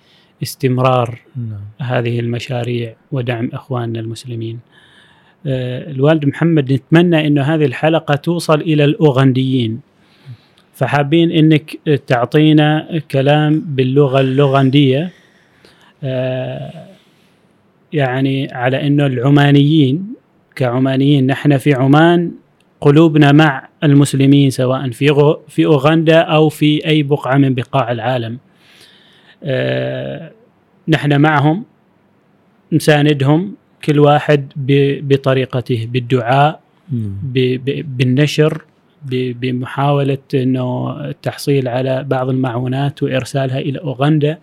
[0.43, 1.61] استمرار نعم.
[1.91, 4.59] هذه المشاريع ودعم إخواننا المسلمين.
[5.47, 9.81] آه، الوالد محمد نتمنى إنه هذه الحلقة توصل إلى الأوغنديين.
[10.75, 15.11] فحابين إنك تعطينا كلام باللغة اللوغنديه
[16.05, 16.87] آه،
[17.93, 20.15] يعني على إنه العمانيين
[20.57, 22.33] كعمانيين نحن في عمان
[22.81, 28.39] قلوبنا مع المسلمين سواء في في أوغندا أو في أي بقعة من بقاع العالم.
[29.45, 30.31] آه،
[30.89, 31.65] نحن معهم
[32.73, 33.55] نساندهم
[33.85, 34.53] كل واحد
[35.03, 36.61] بطريقته بالدعاء
[37.85, 38.63] بالنشر
[39.11, 44.39] بمحاولة أنه التحصيل على بعض المعونات وإرسالها إلى أوغندا.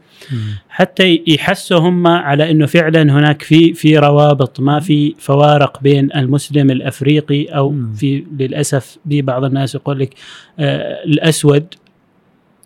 [0.70, 6.72] حتى يحسوا هم على أنه فعلا هناك في في روابط ما في فوارق بين المسلم
[6.72, 7.76] الأفريقي أو.
[7.96, 10.14] في للأسف في بعض الناس يقول لك
[10.60, 11.66] آه الأسود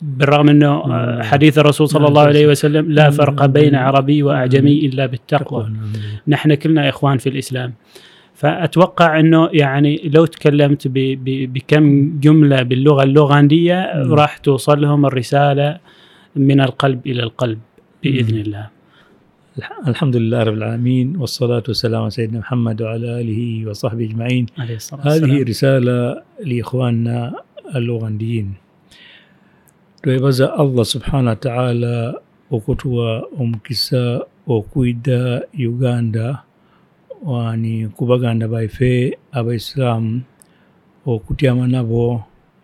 [0.04, 1.22] بالرغم أنه آه، مم.
[1.24, 2.10] حديث الرسول صلى نعم.
[2.10, 3.16] الله عليه وسلم لا مم.
[3.16, 5.92] فرق بين عربي وأعجمي إلا بالتقوى نعم.
[6.28, 7.74] نحن كلنا إخوان في الإسلام
[8.36, 14.14] فأتوقع أنه يعني لو تكلمت ب ب بكم جملة باللغة اللوغنديه مم.
[14.14, 15.78] راح توصل لهم الرسالة
[16.36, 17.60] من القلب إلى القلب
[18.04, 18.70] بإذن الله.
[19.58, 24.76] الح- الحمد لله رب العالمين والصلاة والسلام على سيدنا محمد وعلى آله وصحبه أجمعين عليه
[24.76, 25.44] الصلاة هذه والسلام.
[25.48, 27.34] رسالة لإخواننا
[27.76, 28.54] اللوغنديين
[30.04, 32.20] twebaza allah subhana wataala
[32.52, 36.44] okutuwa omukisa okwidda uganda
[37.24, 40.22] wani ku baganda baffe abaisiraamu
[41.08, 42.24] okutyama nabo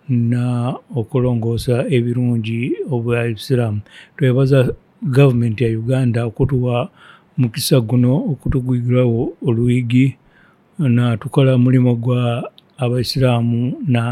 [0.09, 3.79] na okulongoosa ebirungi obwa isiraamu
[4.17, 6.91] twebaza gavumenti ya uganda okutuwa
[7.37, 10.15] mukisa guno okutugwigirawo oluyigi
[10.79, 14.03] natukola mulimu gwa abaisiraamu na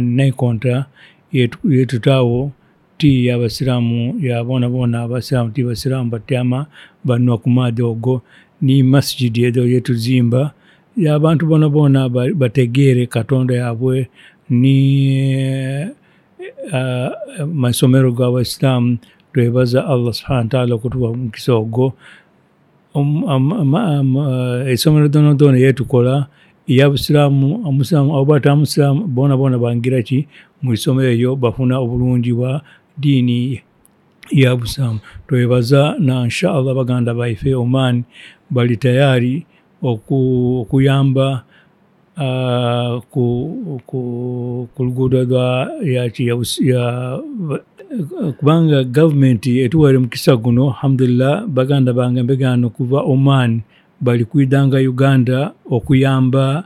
[0.00, 0.86] naikonta
[1.32, 2.52] yetutaawo
[2.98, 6.66] ti y'abasiraamu yabonaboona abasiraamu ti basiraamu batyama
[7.04, 8.22] banywa ku maadi ogo
[8.60, 10.52] ni masijidi ezo yetuzimba.
[10.96, 14.08] Abantu bona bona bategeere katonda yaabwe
[14.50, 14.76] ni
[15.32, 15.88] eh,
[16.72, 17.10] eh,
[17.40, 18.98] uh, masomero g'abaisiraamu
[19.32, 21.92] twebaza allah subhana wataala okutuwa omukisa ogwo.
[22.94, 26.26] Um, um, um, uh, eh, essomero donadoona yetukola
[26.68, 30.26] eyabusiraamu omusiraamu oba tamusiraamu boona boona bangira ki?
[30.62, 32.62] Mu isomero eyo bafuna obulungi bwa
[32.98, 33.60] diini
[34.30, 34.98] ya busiraamu.
[35.28, 38.04] Twebaza na inshallah baganda baife oman
[38.50, 39.46] bali tayari
[39.82, 41.44] oku- okuyamba
[43.12, 45.68] ku, luguudo lwa
[48.38, 53.60] kubanga gavumenti etuwaire mukisa guno alhamdulillah baganda bange mbegano kuva oman
[54.00, 56.64] bali kwidanga uganda okuyamba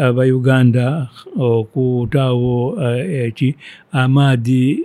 [0.00, 3.56] abauganda okutaawo eh, eki
[3.92, 4.84] amaadi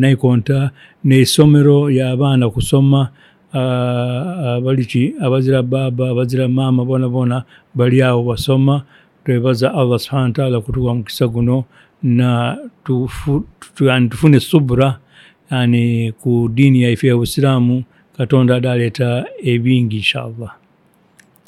[0.00, 0.70] naikonta
[1.04, 3.08] neisomero y'abaana kusoma
[3.52, 7.44] abaliki abazira baba abazira maama boona boona
[7.74, 8.82] bali awo basoma.
[9.24, 11.64] Twebaza allah subhana wataala kutuwa mukisa guno
[12.02, 13.44] na tufu,
[14.10, 14.98] tufune subura
[15.50, 17.84] yani ku diini yaife ya busiraamu
[18.20, 20.52] katonda adaleeta ebingi inshallah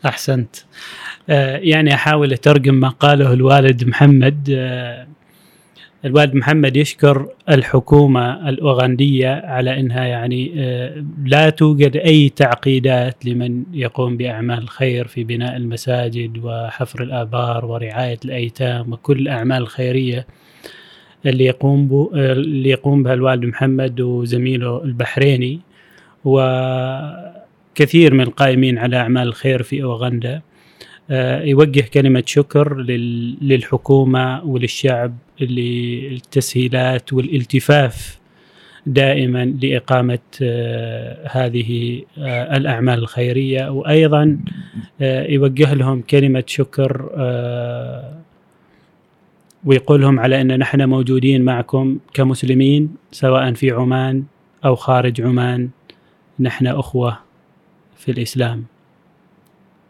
[0.04, 0.56] أحسنت.
[1.30, 4.48] آه، يعني أحاول أترجم ما قاله الوالد محمد.
[4.50, 5.06] آه،
[6.04, 14.16] الوالد محمد يشكر الحكومة الأوغندية على إنها يعني آه، لا توجد أي تعقيدات لمن يقوم
[14.16, 20.26] بأعمال الخير في بناء المساجد وحفر الآبار ورعاية الأيتام وكل الاعمال الخيريه
[21.26, 25.60] اللي يقوم اللي يقوم بها الوالد محمد وزميله البحريني.
[26.24, 30.40] وكثير من القائمين على أعمال الخير في أوغندا
[31.10, 38.18] آه، يوجه كلمة شكر لل- للحكومة وللشعب للتسهيلات والالتفاف
[38.86, 43.68] دائما لإقامة آه، هذه آه، الأعمال الخيرية.
[43.70, 44.38] وأيضا
[45.00, 47.10] آه، يوجه لهم كلمة شكر
[49.64, 54.24] ويقول لهم على أن نحن موجودين معكم كمسلمين سواء في عمان
[54.64, 55.68] أو خارج عمان.
[56.40, 57.18] نحن أخوة
[57.96, 58.64] في الإسلام.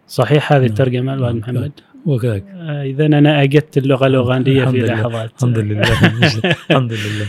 [0.08, 0.70] صحيح هذه نعم.
[0.70, 1.54] الترجمة الوالد نعم.
[1.54, 1.72] محمد؟
[2.06, 4.86] وكذلك إذا أنا اجدت اللغة الأوغندية الحمد في.
[4.86, 5.30] لحظات.
[5.36, 5.82] الحمد لله
[6.70, 7.26] الحمد لله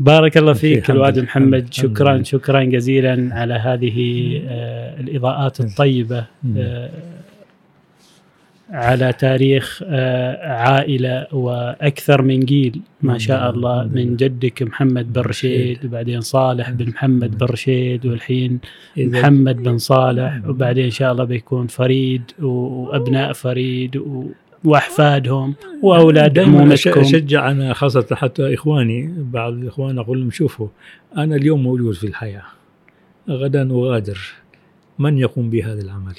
[0.00, 1.18] بارك الله فيك الوالد.
[1.18, 2.22] محمد شكرا.
[2.22, 3.98] شكرا جزيلا على هذه
[4.48, 6.24] آه، الإضاءات الطيبة
[6.56, 6.90] آه،
[8.70, 13.50] على تاريخ آه، عائلة وأكثر من جيل ما شاء.
[13.50, 14.16] الله من.
[14.16, 15.84] جدك محمد بن رشيد.
[15.84, 18.58] وبعدين صالح بن محمد بن رشيد والحين
[18.96, 24.24] محمد بن صالح وبعدين إن شاء الله بيكون فريد وأبناء فريد و-
[24.64, 30.68] وأحفادهم وأولاد عمومتكم أشجع أنا خاصة حتى إخواني بعض الاخوان أقول لهم شوفوا
[31.16, 32.42] أنا اليوم موجود في الحياة
[33.30, 34.18] غدا أغادر
[34.98, 36.14] من يقوم بهذا العمل؟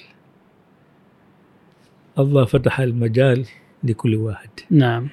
[2.20, 3.46] الله فتح المجال
[3.84, 4.50] لكل واحد.
[4.72, 5.10] نعم.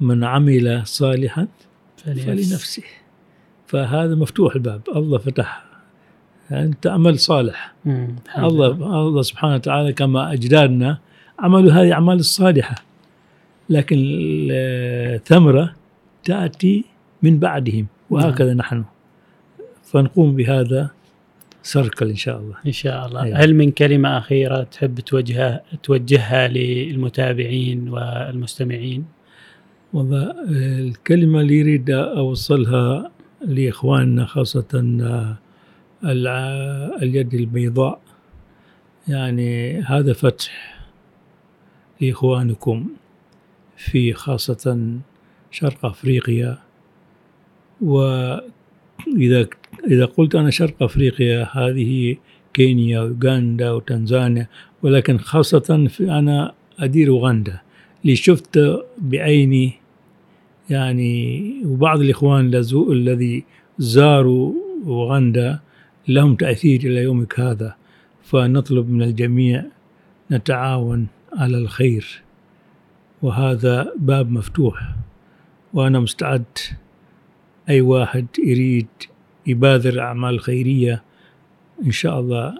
[0.00, 1.48] من عمل صالحا
[1.96, 2.24] فلنفس.
[2.24, 2.82] فلنفسه.
[3.66, 4.80] فهذا مفتوح الباب.
[4.96, 5.64] الله فتح.
[6.52, 7.74] أنت عمل صالح.
[7.84, 8.16] مم.
[8.38, 9.08] الله لله.
[9.08, 10.98] الله سبحانه وتعالى كما أجدادنا
[11.38, 12.74] عملوا هذه الاعمال الصالحه
[13.70, 13.96] لكن
[14.50, 15.74] الثمرة
[16.24, 16.84] تأتي
[17.22, 17.86] من بعدهم.
[18.10, 18.84] وهكذا نحن.
[19.82, 20.90] فنقوم بهذا.
[21.62, 22.54] سركل إن شاء الله.
[22.66, 23.22] إن شاء الله.
[23.22, 23.38] أيوة.
[23.38, 29.04] هل من كلمة أخيرة تحب توجهها توجهها للمتابعين والمستمعين؟
[29.92, 30.34] والله
[30.78, 33.10] الكلمة اللي يريد أوصلها
[33.44, 34.66] لإخواننا خاصة
[36.04, 38.00] الع- اليد البيضاء.
[39.08, 40.78] يعني هذا فتح
[42.00, 42.88] لإخوانكم
[43.76, 44.98] في خاصة
[45.50, 46.58] شرق أفريقيا.
[47.80, 49.48] وإذا
[49.86, 52.16] إذا قلت أنا شرق أفريقيا هذه
[52.54, 54.48] كينيا وأوغندا وتنزانيا
[54.82, 57.60] ولكن خاصة في أنا أدير أوغندا.
[58.02, 58.60] اللي شفت
[58.98, 59.72] بعيني
[60.70, 62.54] يعني وبعض الإخوان
[62.90, 63.44] الذي
[63.78, 64.54] زاروا
[64.86, 65.60] أوغندا
[66.08, 67.74] لهم تأثير إلى يومك هذا.
[68.22, 69.64] فنطلب من الجميع
[70.30, 72.22] نتعاون على الخير.
[73.22, 74.94] وهذا باب مفتوح.
[75.74, 76.58] وأنا مستعد.
[77.68, 78.86] أي واحد يريد
[79.48, 81.02] يبادر أعمال خيرية
[81.84, 82.58] إن شاء الله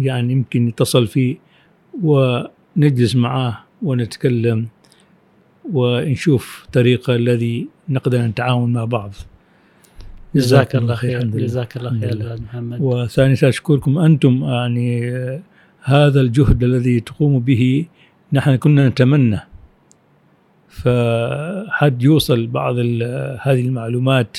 [0.00, 1.36] يعني يمكن يتصل فيه
[2.02, 4.68] ونجلس معاه ونتكلم
[5.72, 9.12] ونشوف طريقة الذي نقدر نتعاون مع بعض.
[10.34, 11.24] جزاك الله خير.
[11.24, 12.80] جزاك الله خير محمد.
[12.80, 15.10] وثانيا أشكركم أنتم يعني
[15.82, 17.86] هذا الجهد الذي تقوموا به
[18.32, 19.40] نحن كنا نتمنى.
[20.68, 22.74] فحد يوصل بعض
[23.40, 24.38] هذه المعلومات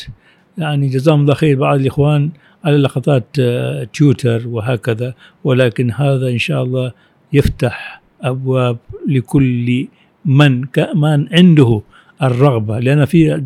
[0.60, 2.30] يعني جزاهم الله خير بعض الإخوان
[2.64, 6.91] على لقطات آه، تويتر وهكذا ولكن هذا إن شاء الله
[7.34, 9.88] يفتح أبواب لكل
[10.26, 11.82] من ك- من عنده
[12.24, 13.43] الرغبة لأن في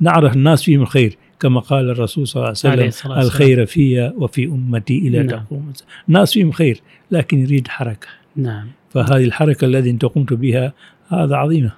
[0.00, 3.12] نعرف الناس فيهم الخير كما قال الرسول صلى الله عليه وسلم.
[3.12, 5.40] الخير في وفي أمتي إلى نعم.
[5.44, 5.72] تقوم.
[6.08, 8.06] الناس فيهم خير لكن يريد حركة
[8.36, 10.72] نعم فهذه الحركة التي أنت قمت بها
[11.08, 11.70] هذا عظيمة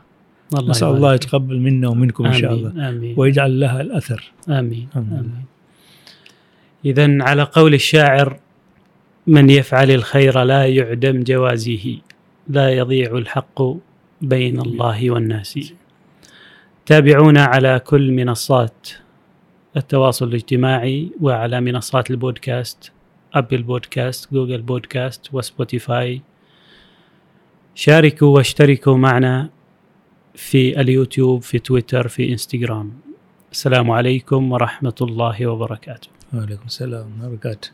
[0.59, 0.97] الله نسأل يبارك.
[0.97, 1.15] الله.
[1.15, 2.71] يتقبل منا ومنكم إن شاء الله.
[2.71, 2.81] آمين.
[2.81, 4.33] آمين ويجعل لها الأثر.
[4.49, 5.19] آمين آمين.
[5.19, 5.45] آمين.
[6.85, 8.39] إذا على قول الشاعر
[9.27, 11.99] من يفعل الخير لا يعدم جوازه
[12.49, 13.63] لا يضيع الحق
[14.23, 15.73] بين الله والناس.
[16.87, 18.89] تابعونا على كل منصات
[19.77, 22.93] التواصل الاجتماعي وعلى منصات البودكاست
[23.35, 26.23] أبل بودكاست جوجل بودكاست وسبوتيفاي.
[27.75, 29.51] شاركوا واشتركوا معنا
[30.35, 32.93] في اليوتيوب في تويتر في إنستغرام.
[33.53, 36.09] السلام عليكم ورحمة الله وبركاته.
[36.35, 37.69] وعليكم السلام ورحمة الله وبركاته.